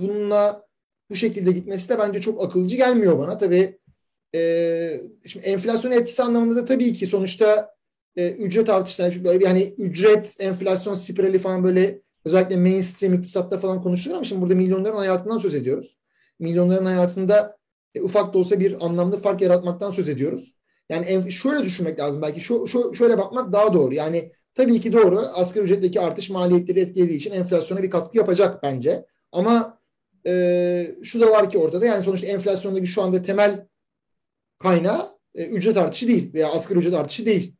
bununla 0.00 0.67
bu 1.10 1.14
şekilde 1.14 1.52
gitmesi 1.52 1.88
de 1.88 1.98
bence 1.98 2.20
çok 2.20 2.44
akılcı 2.44 2.76
gelmiyor 2.76 3.18
bana. 3.18 3.38
Tabii 3.38 3.78
e, 4.34 5.00
şimdi 5.26 5.46
enflasyon 5.46 5.92
etkisi 5.92 6.22
anlamında 6.22 6.56
da 6.56 6.64
tabii 6.64 6.92
ki 6.92 7.06
sonuçta 7.06 7.74
e, 8.16 8.30
ücret 8.30 8.68
artışları 8.68 9.24
böyle 9.24 9.44
yani 9.44 9.74
ücret 9.78 10.36
enflasyon 10.40 10.94
spirali 10.94 11.38
falan 11.38 11.64
böyle 11.64 12.02
özellikle 12.24 12.56
mainstream 12.56 13.14
iktisatta 13.14 13.58
falan 13.58 13.82
konuşulur 13.82 14.14
ama 14.14 14.24
şimdi 14.24 14.42
burada 14.42 14.54
milyonların 14.54 14.96
hayatından 14.96 15.38
söz 15.38 15.54
ediyoruz. 15.54 15.96
Milyonların 16.38 16.86
hayatında 16.86 17.58
e, 17.94 18.00
ufak 18.00 18.34
da 18.34 18.38
olsa 18.38 18.60
bir 18.60 18.86
anlamda 18.86 19.16
fark 19.16 19.40
yaratmaktan 19.40 19.90
söz 19.90 20.08
ediyoruz. 20.08 20.54
Yani 20.88 21.06
en, 21.06 21.20
şöyle 21.20 21.64
düşünmek 21.64 22.00
lazım 22.00 22.22
belki 22.22 22.40
şu, 22.40 22.68
şu 22.68 22.94
şöyle 22.94 23.18
bakmak 23.18 23.52
daha 23.52 23.72
doğru. 23.72 23.94
Yani 23.94 24.32
tabii 24.54 24.80
ki 24.80 24.92
doğru 24.92 25.18
asgari 25.18 25.64
ücretteki 25.64 26.00
artış 26.00 26.30
maliyetleri 26.30 26.80
etkilediği 26.80 27.16
için 27.16 27.32
enflasyona 27.32 27.82
bir 27.82 27.90
katkı 27.90 28.18
yapacak 28.18 28.62
bence. 28.62 29.06
Ama 29.32 29.77
e, 30.28 30.96
şu 31.02 31.20
da 31.20 31.30
var 31.30 31.50
ki 31.50 31.58
ortada 31.58 31.86
yani 31.86 32.02
sonuçta 32.02 32.26
enflasyondaki 32.26 32.86
şu 32.86 33.02
anda 33.02 33.22
temel 33.22 33.66
kaynağı 34.58 35.08
e, 35.34 35.46
ücret 35.46 35.76
artışı 35.76 36.08
değil 36.08 36.34
veya 36.34 36.48
asgari 36.48 36.78
ücret 36.78 36.94
artışı 36.94 37.26
değil. 37.26 37.54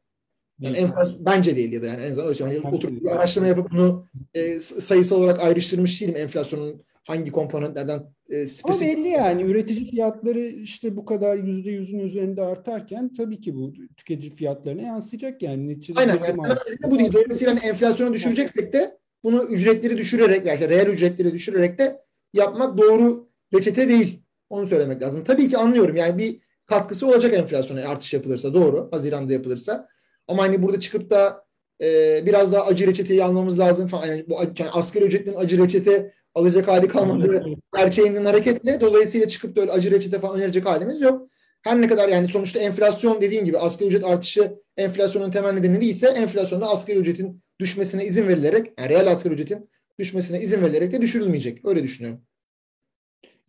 Yani 0.60 0.76
enflasyon, 0.76 1.26
bence 1.26 1.56
değil 1.56 1.72
ya 1.72 1.82
da 1.82 1.86
yani 1.86 2.02
en 2.02 2.10
azından 2.10 2.28
öyle. 2.28 2.44
Yani 2.44 2.76
oturup 2.76 3.04
bir 3.04 3.10
araştırma 3.10 3.48
yapıp 3.48 3.70
bunu 3.70 4.06
e, 4.34 4.58
sayısal 4.58 5.16
olarak 5.16 5.42
ayrıştırmış 5.42 6.00
değilim 6.00 6.16
enflasyonun 6.16 6.82
hangi 7.06 7.30
komponentlerden 7.30 8.02
e, 8.30 8.46
spesifik... 8.46 8.88
Ama 8.88 8.96
belli 8.96 9.08
yani 9.08 9.42
üretici 9.42 9.84
fiyatları 9.84 10.40
işte 10.40 10.96
bu 10.96 11.04
kadar 11.04 11.36
yüzde 11.36 11.70
yüzün 11.70 11.98
üzerinde 11.98 12.42
artarken 12.42 13.12
tabii 13.12 13.40
ki 13.40 13.54
bu 13.54 13.72
tüketici 13.96 14.34
fiyatlarına 14.34 14.82
yansıyacak 14.82 15.42
yani. 15.42 15.68
Neticede 15.68 15.98
Aynen. 15.98 16.18
Yani, 16.38 16.58
bu 16.90 16.98
değil. 16.98 17.12
Dolayısıyla 17.12 17.54
hani 17.54 17.60
enflasyonu 17.60 18.14
düşüreceksek 18.14 18.72
de 18.72 18.98
bunu 19.24 19.42
ücretleri 19.42 19.98
düşürerek 19.98 20.46
yani 20.46 20.68
reel 20.68 20.86
ücretleri 20.86 21.32
düşürerek 21.32 21.78
de 21.78 22.00
yapmak 22.32 22.78
doğru 22.78 23.28
reçete 23.54 23.88
değil. 23.88 24.22
Onu 24.50 24.66
söylemek 24.66 25.02
lazım. 25.02 25.24
Tabii 25.24 25.48
ki 25.48 25.58
anlıyorum. 25.58 25.96
Yani 25.96 26.18
bir 26.18 26.40
katkısı 26.66 27.06
olacak 27.06 27.34
enflasyona 27.34 27.88
artış 27.88 28.14
yapılırsa. 28.14 28.54
Doğru. 28.54 28.88
Haziranda 28.92 29.32
yapılırsa. 29.32 29.88
Ama 30.28 30.42
hani 30.42 30.62
burada 30.62 30.80
çıkıp 30.80 31.10
da 31.10 31.44
e, 31.82 32.22
biraz 32.26 32.52
daha 32.52 32.66
acı 32.66 32.86
reçeteyi 32.86 33.24
almamız 33.24 33.58
lazım 33.58 33.86
falan. 33.86 34.06
Yani 34.06 34.24
bu 34.28 34.34
yani 34.58 34.70
asgari 34.70 35.04
ücretin 35.04 35.34
acı 35.34 35.58
reçete 35.58 36.12
alacak 36.34 36.68
hali 36.68 36.88
kalmadı 36.88 37.44
gerçeğinden 37.76 38.24
hareketle. 38.24 38.80
Dolayısıyla 38.80 39.28
çıkıp 39.28 39.56
da 39.56 39.60
öyle 39.60 39.72
acı 39.72 39.90
reçete 39.90 40.18
falan 40.18 40.36
önerecek 40.36 40.66
halimiz 40.66 41.00
yok. 41.00 41.28
Her 41.62 41.80
ne 41.80 41.88
kadar 41.88 42.08
yani 42.08 42.28
sonuçta 42.28 42.60
enflasyon 42.60 43.22
dediğim 43.22 43.44
gibi 43.44 43.58
asgari 43.58 43.88
ücret 43.88 44.04
artışı 44.04 44.54
enflasyonun 44.76 45.30
temel 45.30 45.52
nedeni 45.52 45.80
değilse 45.80 46.08
enflasyonda 46.08 46.66
asgari 46.66 46.98
ücretin 46.98 47.42
düşmesine 47.60 48.04
izin 48.04 48.28
verilerek 48.28 48.72
yani 48.78 48.88
reel 48.88 49.10
asgari 49.10 49.34
ücretin 49.34 49.70
düşmesine 49.98 50.40
izin 50.40 50.62
verilerek 50.62 50.92
de 50.92 51.00
düşürülmeyecek. 51.00 51.64
Öyle 51.64 51.82
düşünüyorum. 51.82 52.22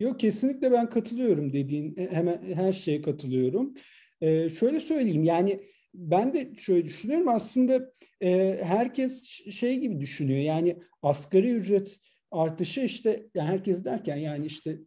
Yok 0.00 0.20
kesinlikle 0.20 0.72
ben 0.72 0.90
katılıyorum 0.90 1.52
dediğin 1.52 1.96
hemen 1.96 2.42
her 2.54 2.72
şeye 2.72 3.02
katılıyorum. 3.02 3.74
Ee, 4.20 4.48
şöyle 4.48 4.80
söyleyeyim 4.80 5.24
yani 5.24 5.60
ben 5.94 6.34
de 6.34 6.54
şöyle 6.58 6.84
düşünüyorum 6.84 7.28
aslında 7.28 7.92
e, 8.22 8.60
herkes 8.62 9.24
şey 9.50 9.78
gibi 9.78 10.00
düşünüyor 10.00 10.40
yani 10.40 10.82
asgari 11.02 11.50
ücret 11.50 12.00
artışı 12.30 12.80
işte 12.80 13.26
yani 13.34 13.48
herkes 13.48 13.84
derken 13.84 14.16
yani 14.16 14.46
işte 14.46 14.78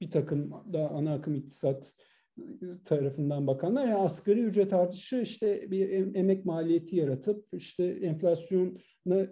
bir 0.00 0.10
takım 0.10 0.50
da 0.72 0.90
ana 0.90 1.14
akım 1.14 1.34
iktisat 1.34 1.94
tarafından 2.84 3.46
bakanlar 3.46 3.84
yani 3.88 3.98
asgari 3.98 4.40
ücret 4.40 4.72
artışı 4.72 5.16
işte 5.16 5.70
bir 5.70 6.14
emek 6.14 6.44
maliyeti 6.44 6.96
yaratıp 6.96 7.46
işte 7.52 7.84
enflasyona 7.84 8.70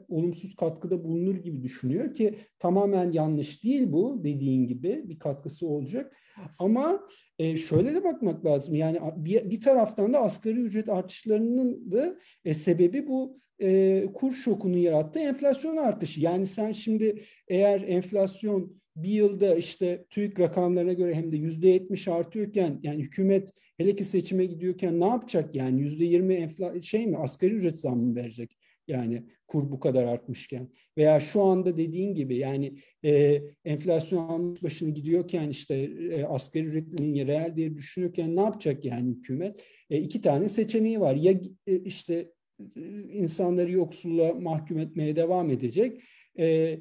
olumsuz 0.08 0.56
katkıda 0.56 1.04
bulunur 1.04 1.36
gibi 1.36 1.62
düşünüyor 1.62 2.14
ki 2.14 2.34
tamamen 2.58 3.12
yanlış 3.12 3.64
değil 3.64 3.92
bu 3.92 4.20
dediğin 4.24 4.66
gibi 4.66 5.02
bir 5.04 5.18
katkısı 5.18 5.66
olacak. 5.66 6.16
Ama 6.58 7.00
e, 7.38 7.56
şöyle 7.56 7.94
de 7.94 8.04
bakmak 8.04 8.44
lazım. 8.44 8.74
Yani 8.74 9.00
bir, 9.16 9.50
bir 9.50 9.60
taraftan 9.60 10.12
da 10.12 10.18
asgari 10.18 10.60
ücret 10.60 10.88
artışlarının 10.88 11.92
da 11.92 12.16
e, 12.44 12.54
sebebi 12.54 13.08
bu 13.08 13.40
e, 13.60 14.06
kur 14.14 14.32
şokunu 14.32 14.76
yarattığı 14.76 15.20
enflasyon 15.20 15.76
artışı. 15.76 16.20
Yani 16.20 16.46
sen 16.46 16.72
şimdi 16.72 17.22
eğer 17.48 17.80
enflasyon 17.80 18.78
bir 18.96 19.10
yılda 19.10 19.54
işte 19.54 20.04
TÜİK 20.10 20.40
rakamlarına 20.40 20.92
göre 20.92 21.14
hem 21.14 21.32
de 21.32 21.36
yüzde 21.36 21.68
yetmiş 21.68 22.08
artıyorken 22.08 22.80
yani 22.82 23.02
hükümet 23.02 23.52
hele 23.76 23.96
ki 23.96 24.04
seçime 24.04 24.44
gidiyorken 24.44 25.00
ne 25.00 25.06
yapacak? 25.06 25.54
Yani 25.54 25.80
yüzde 25.80 26.04
yirmi 26.04 26.54
şey 26.82 27.06
mi 27.06 27.16
asgari 27.16 27.54
ücret 27.54 27.80
zammı 27.80 28.16
verecek 28.16 28.57
yani 28.88 29.22
kur 29.46 29.72
bu 29.72 29.80
kadar 29.80 30.04
artmışken 30.04 30.68
veya 30.98 31.20
şu 31.20 31.42
anda 31.42 31.76
dediğin 31.76 32.14
gibi 32.14 32.36
yani 32.36 32.78
e, 33.04 33.42
enflasyon 33.64 34.56
başını 34.62 34.90
gidiyorken 34.90 35.48
işte 35.48 35.74
e, 36.10 36.24
asgari 36.24 36.64
ücretin 36.64 37.26
reel 37.26 37.56
diye 37.56 37.74
düşünürken 37.74 38.36
ne 38.36 38.40
yapacak 38.40 38.84
yani 38.84 39.10
hükümet? 39.10 39.64
E, 39.90 39.98
iki 39.98 40.20
tane 40.20 40.48
seçeneği 40.48 41.00
var. 41.00 41.14
Ya 41.14 41.40
e, 41.66 41.76
işte 41.76 42.32
e, 42.76 42.80
insanları 43.12 43.72
yoksulluğa 43.72 44.32
mahkum 44.32 44.78
etmeye 44.78 45.16
devam 45.16 45.50
edecek. 45.50 46.02
E, 46.38 46.78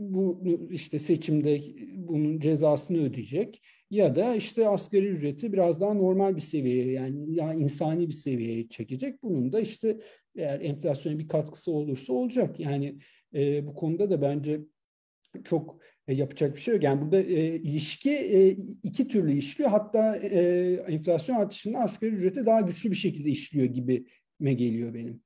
bu 0.00 0.42
işte 0.70 0.98
seçimde 0.98 1.60
bunun 1.96 2.40
cezasını 2.40 3.02
ödeyecek 3.02 3.62
ya 3.90 4.16
da 4.16 4.34
işte 4.34 4.68
asgari 4.68 5.06
ücreti 5.06 5.52
biraz 5.52 5.80
daha 5.80 5.94
normal 5.94 6.36
bir 6.36 6.40
seviyeye 6.40 6.92
yani 6.92 7.34
ya 7.34 7.54
insani 7.54 8.08
bir 8.08 8.12
seviyeye 8.12 8.68
çekecek. 8.68 9.22
Bunun 9.22 9.52
da 9.52 9.60
işte 9.60 10.00
eğer 10.40 10.60
enflasyona 10.60 11.18
bir 11.18 11.28
katkısı 11.28 11.72
olursa 11.72 12.12
olacak. 12.12 12.60
Yani 12.60 12.98
e, 13.34 13.66
bu 13.66 13.74
konuda 13.74 14.10
da 14.10 14.22
bence 14.22 14.60
çok 15.44 15.80
e, 16.08 16.14
yapacak 16.14 16.56
bir 16.56 16.60
şey 16.60 16.74
yok. 16.74 16.82
Yani 16.82 17.02
burada 17.02 17.20
e, 17.20 17.56
ilişki 17.56 18.10
e, 18.10 18.48
iki 18.82 19.08
türlü 19.08 19.32
işliyor. 19.32 19.70
Hatta 19.70 20.16
e, 20.16 20.40
enflasyon 20.88 21.36
artışında 21.36 21.78
asgari 21.78 22.10
ücrete 22.10 22.46
daha 22.46 22.60
güçlü 22.60 22.90
bir 22.90 22.96
şekilde 22.96 23.30
işliyor 23.30 23.66
gibi 23.66 24.06
me 24.40 24.52
geliyor 24.52 24.94
benim. 24.94 25.22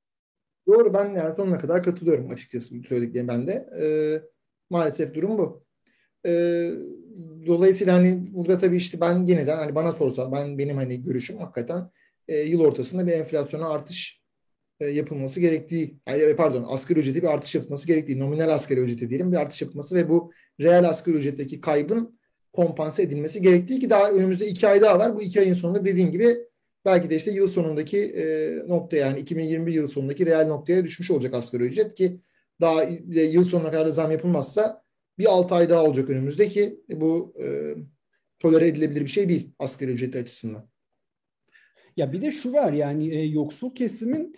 Doğru 0.67 0.93
ben 0.93 1.05
yani 1.05 1.35
sonuna 1.35 1.57
kadar 1.57 1.83
katılıyorum 1.83 2.29
açıkçası 2.29 2.75
söylediklerime 2.89 3.33
ben 3.33 3.47
de. 3.47 3.69
E, 3.81 3.85
maalesef 4.69 5.13
durum 5.13 5.37
bu. 5.37 5.65
E, 6.25 6.31
dolayısıyla 7.47 7.93
hani 7.93 8.33
burada 8.33 8.57
tabii 8.57 8.77
işte 8.77 9.01
ben 9.01 9.25
yeniden 9.25 9.57
hani 9.57 9.75
bana 9.75 9.91
sorsa 9.91 10.31
ben 10.31 10.57
benim 10.57 10.77
hani 10.77 11.03
görüşüm 11.03 11.37
hakikaten 11.37 11.89
e, 12.27 12.37
yıl 12.37 12.59
ortasında 12.59 13.07
bir 13.07 13.11
enflasyona 13.11 13.69
artış 13.69 14.24
yapılması 14.79 15.39
gerektiği, 15.39 15.99
yani, 16.07 16.35
pardon 16.35 16.65
asgari 16.67 16.99
ücreti 16.99 17.21
bir 17.21 17.27
artış 17.27 17.55
yapılması 17.55 17.87
gerektiği, 17.87 18.19
nominal 18.19 18.49
asgari 18.49 18.79
ücreti 18.79 19.09
diyelim 19.09 19.31
bir 19.31 19.37
artış 19.37 19.61
yapılması 19.61 19.95
ve 19.95 20.09
bu 20.09 20.31
reel 20.59 20.89
asgari 20.89 21.15
ücretteki 21.15 21.61
kaybın 21.61 22.19
kompanse 22.53 23.03
edilmesi 23.03 23.41
gerektiği 23.41 23.79
ki 23.79 23.89
daha 23.89 24.11
önümüzde 24.11 24.47
iki 24.47 24.67
ay 24.67 24.81
daha 24.81 24.99
var. 24.99 25.15
Bu 25.15 25.21
iki 25.21 25.39
ayın 25.39 25.53
sonunda 25.53 25.85
dediğim 25.85 26.11
gibi 26.11 26.37
belki 26.85 27.09
de 27.09 27.15
işte 27.15 27.31
yıl 27.31 27.47
sonundaki 27.47 27.99
e, 27.99 28.55
nokta 28.67 28.97
yani 28.97 29.19
2021 29.19 29.73
yıl 29.73 29.87
sonundaki 29.87 30.25
reel 30.25 30.47
noktaya 30.47 30.83
düşmüş 30.83 31.11
olacak 31.11 31.33
asgari 31.33 31.63
ücret 31.63 31.95
ki 31.95 32.19
daha 32.61 32.83
yıl 33.13 33.43
sonuna 33.43 33.71
kadar 33.71 33.89
zam 33.89 34.11
yapılmazsa 34.11 34.83
bir 35.17 35.25
6 35.25 35.55
ay 35.55 35.69
daha 35.69 35.83
olacak 35.83 36.09
önümüzdeki 36.09 36.79
bu 36.89 37.33
e, 37.43 37.75
tolere 38.39 38.67
edilebilir 38.67 39.01
bir 39.01 39.07
şey 39.07 39.29
değil 39.29 39.51
asgari 39.59 39.91
ücreti 39.91 40.19
açısından. 40.19 40.69
Ya 41.97 42.13
bir 42.13 42.21
de 42.21 42.31
şu 42.31 42.53
var 42.53 42.73
yani 42.73 43.15
e, 43.15 43.25
yoksul 43.25 43.75
kesimin 43.75 44.35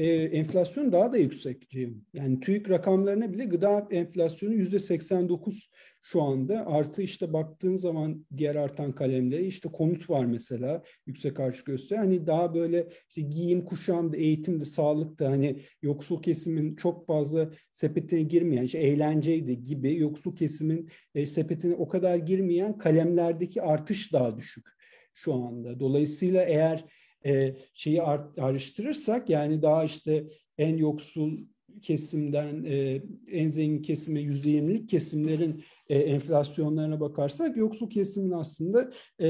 e, 0.00 0.06
enflasyon 0.06 0.92
daha 0.92 1.12
da 1.12 1.16
yüksek. 1.16 1.74
Yani 2.14 2.40
TÜİK 2.40 2.70
rakamlarına 2.70 3.32
bile 3.32 3.44
gıda 3.44 3.88
enflasyonu 3.90 4.54
yüzde 4.54 4.78
89 4.78 5.70
şu 6.02 6.22
anda. 6.22 6.66
Artı 6.66 7.02
işte 7.02 7.32
baktığın 7.32 7.76
zaman 7.76 8.26
diğer 8.36 8.54
artan 8.54 8.92
kalemleri 8.92 9.46
işte 9.46 9.68
konut 9.68 10.10
var 10.10 10.24
mesela 10.24 10.82
yüksek 11.06 11.40
artış 11.40 11.64
gösteriyor. 11.64 12.06
Hani 12.06 12.26
daha 12.26 12.54
böyle 12.54 12.88
işte 13.08 13.22
giyim, 13.22 13.64
kuşamda, 13.64 14.16
eğitimde, 14.16 14.64
sağlıkta 14.64 15.30
hani 15.30 15.62
yoksul 15.82 16.22
kesimin 16.22 16.76
çok 16.76 17.06
fazla 17.06 17.50
sepetine 17.70 18.22
girmeyen, 18.22 18.64
işte 18.64 18.78
eğlenceydi 18.78 19.62
gibi 19.62 19.96
yoksul 19.96 20.36
kesimin 20.36 20.90
e, 21.14 21.26
sepetine 21.26 21.74
o 21.74 21.88
kadar 21.88 22.16
girmeyen 22.16 22.78
kalemlerdeki 22.78 23.62
artış 23.62 24.12
daha 24.12 24.38
düşük 24.38 24.66
şu 25.14 25.34
anda. 25.34 25.80
Dolayısıyla 25.80 26.42
eğer 26.42 26.84
e, 27.26 27.56
şeyi 27.74 28.02
araştırırsak 28.38 29.30
yani 29.30 29.62
daha 29.62 29.84
işte 29.84 30.24
en 30.58 30.76
yoksul 30.76 31.38
kesimden 31.82 32.64
e, 32.64 33.02
en 33.28 33.48
zengin 33.48 33.82
kesime 33.82 34.20
yüzde 34.20 34.50
yirmilik 34.50 34.88
kesimlerin 34.88 35.64
e, 35.88 35.98
enflasyonlarına 35.98 37.00
bakarsak 37.00 37.56
yoksul 37.56 37.90
kesimin 37.90 38.30
aslında 38.30 38.90
e, 39.18 39.28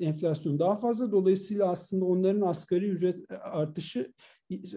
enflasyon 0.00 0.58
daha 0.58 0.76
fazla. 0.76 1.12
Dolayısıyla 1.12 1.68
aslında 1.68 2.04
onların 2.04 2.40
asgari 2.40 2.88
ücret 2.88 3.18
artışı 3.42 4.12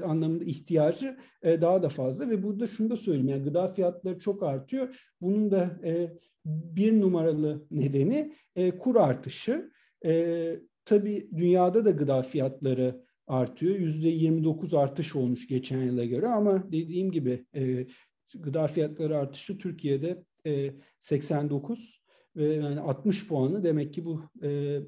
anlamında 0.04 0.44
ihtiyacı 0.44 1.18
e, 1.42 1.62
daha 1.62 1.84
da 1.84 1.90
fazla 1.90 2.30
ve 2.30 2.44
burada 2.44 2.68
şunu 2.68 2.90
da 2.90 2.96
söyleyeyim 2.96 3.30
yani 3.30 3.44
gıda 3.44 3.68
fiyatları 3.68 4.20
çok 4.20 4.44
artıyor. 4.44 5.12
Bunun 5.22 5.52
da 5.52 5.80
e, 5.84 6.18
bir 6.46 7.02
numaralı 7.02 7.66
nedeni 7.72 8.34
e, 8.56 8.78
kur 8.78 8.96
artışı. 8.96 9.72
E, 10.06 10.60
Tabii 10.86 11.30
dünyada 11.38 11.86
da 11.86 11.92
gıda 11.92 12.22
fiyatları 12.22 13.04
artıyor. 13.28 13.76
Yüzde 13.76 14.10
29 14.10 14.74
artış 14.74 15.16
olmuş 15.16 15.48
geçen 15.48 15.84
yıla 15.84 16.06
göre 16.06 16.28
ama 16.28 16.72
dediğim 16.72 17.12
gibi 17.12 17.46
e, 17.56 17.88
gıda 18.36 18.68
fiyatları 18.68 19.18
artışı 19.18 19.58
Türkiye'de 19.58 20.24
e, 20.46 20.72
89 21.00 22.04
ve 22.36 22.54
yani 22.54 22.80
60 22.80 23.28
puanı 23.28 23.64
demek 23.64 23.94
ki 23.94 24.06
bu 24.06 24.22
e, 24.44 24.80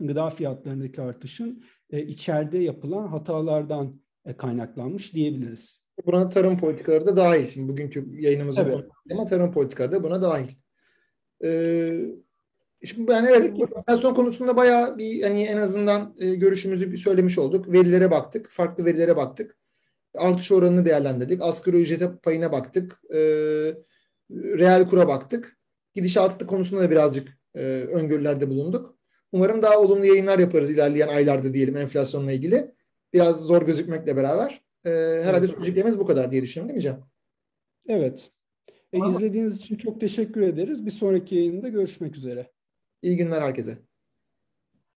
gıda 0.00 0.30
fiyatlarındaki 0.30 1.02
artışın 1.02 1.64
e, 1.90 2.02
içeride 2.02 2.58
yapılan 2.58 3.06
hatalardan 3.06 4.00
e, 4.24 4.36
kaynaklanmış 4.36 5.14
diyebiliriz. 5.14 5.84
Buna 6.06 6.28
tarım 6.28 6.58
politikaları 6.58 7.06
da 7.06 7.16
dahil. 7.16 7.46
Şimdi 7.46 7.72
bugünkü 7.72 8.20
yayınımızın 8.20 8.64
evet. 8.64 8.84
ama 9.12 9.24
tarım 9.24 9.52
politikaları 9.52 9.92
da 9.92 10.02
buna 10.02 10.22
dahil. 10.22 10.48
Ee, 11.44 12.06
Şimdi 12.86 13.08
ben 13.08 13.24
evet 13.24 13.60
enflasyon 13.76 14.14
konusunda 14.14 14.56
bayağı 14.56 14.98
bir 14.98 15.22
hani 15.22 15.44
en 15.44 15.56
azından 15.56 16.14
e, 16.18 16.34
görüşümüzü 16.34 16.92
bir 16.92 16.96
söylemiş 16.96 17.38
olduk. 17.38 17.72
Verilere 17.72 18.10
baktık. 18.10 18.48
Farklı 18.48 18.84
verilere 18.84 19.16
baktık. 19.16 19.56
Artış 20.14 20.52
oranını 20.52 20.84
değerlendirdik. 20.84 21.42
Asgari 21.42 21.76
ücrete 21.76 22.16
payına 22.16 22.52
baktık. 22.52 23.00
E, 23.10 23.18
reel 24.30 24.88
kura 24.88 25.08
baktık. 25.08 25.56
Gidişatı 25.94 26.46
konusunda 26.46 26.82
da 26.82 26.90
birazcık 26.90 27.38
e, 27.54 27.60
öngörülerde 27.90 28.50
bulunduk. 28.50 28.98
Umarım 29.32 29.62
daha 29.62 29.78
olumlu 29.78 30.06
yayınlar 30.06 30.38
yaparız 30.38 30.70
ilerleyen 30.70 31.08
aylarda 31.08 31.54
diyelim 31.54 31.76
enflasyonla 31.76 32.32
ilgili. 32.32 32.74
Biraz 33.12 33.40
zor 33.40 33.62
gözükmekle 33.62 34.16
beraber. 34.16 34.62
E, 34.84 34.90
herhalde 35.24 35.48
söyleyeceklerimiz 35.48 35.98
bu 35.98 36.06
kadar 36.06 36.32
diye 36.32 36.42
düşünüyorum 36.42 36.68
değil 36.68 36.86
mi 36.86 36.98
Can? 36.98 37.08
Evet. 37.88 38.30
E, 38.92 38.98
izlediğiniz 39.10 39.56
için 39.56 39.76
çok 39.76 40.00
teşekkür 40.00 40.40
ederiz. 40.40 40.86
Bir 40.86 40.90
sonraki 40.90 41.34
yayında 41.34 41.68
görüşmek 41.68 42.16
üzere. 42.16 42.53
İyi 43.04 43.16
günler 43.16 43.42
herkese. 43.42 43.78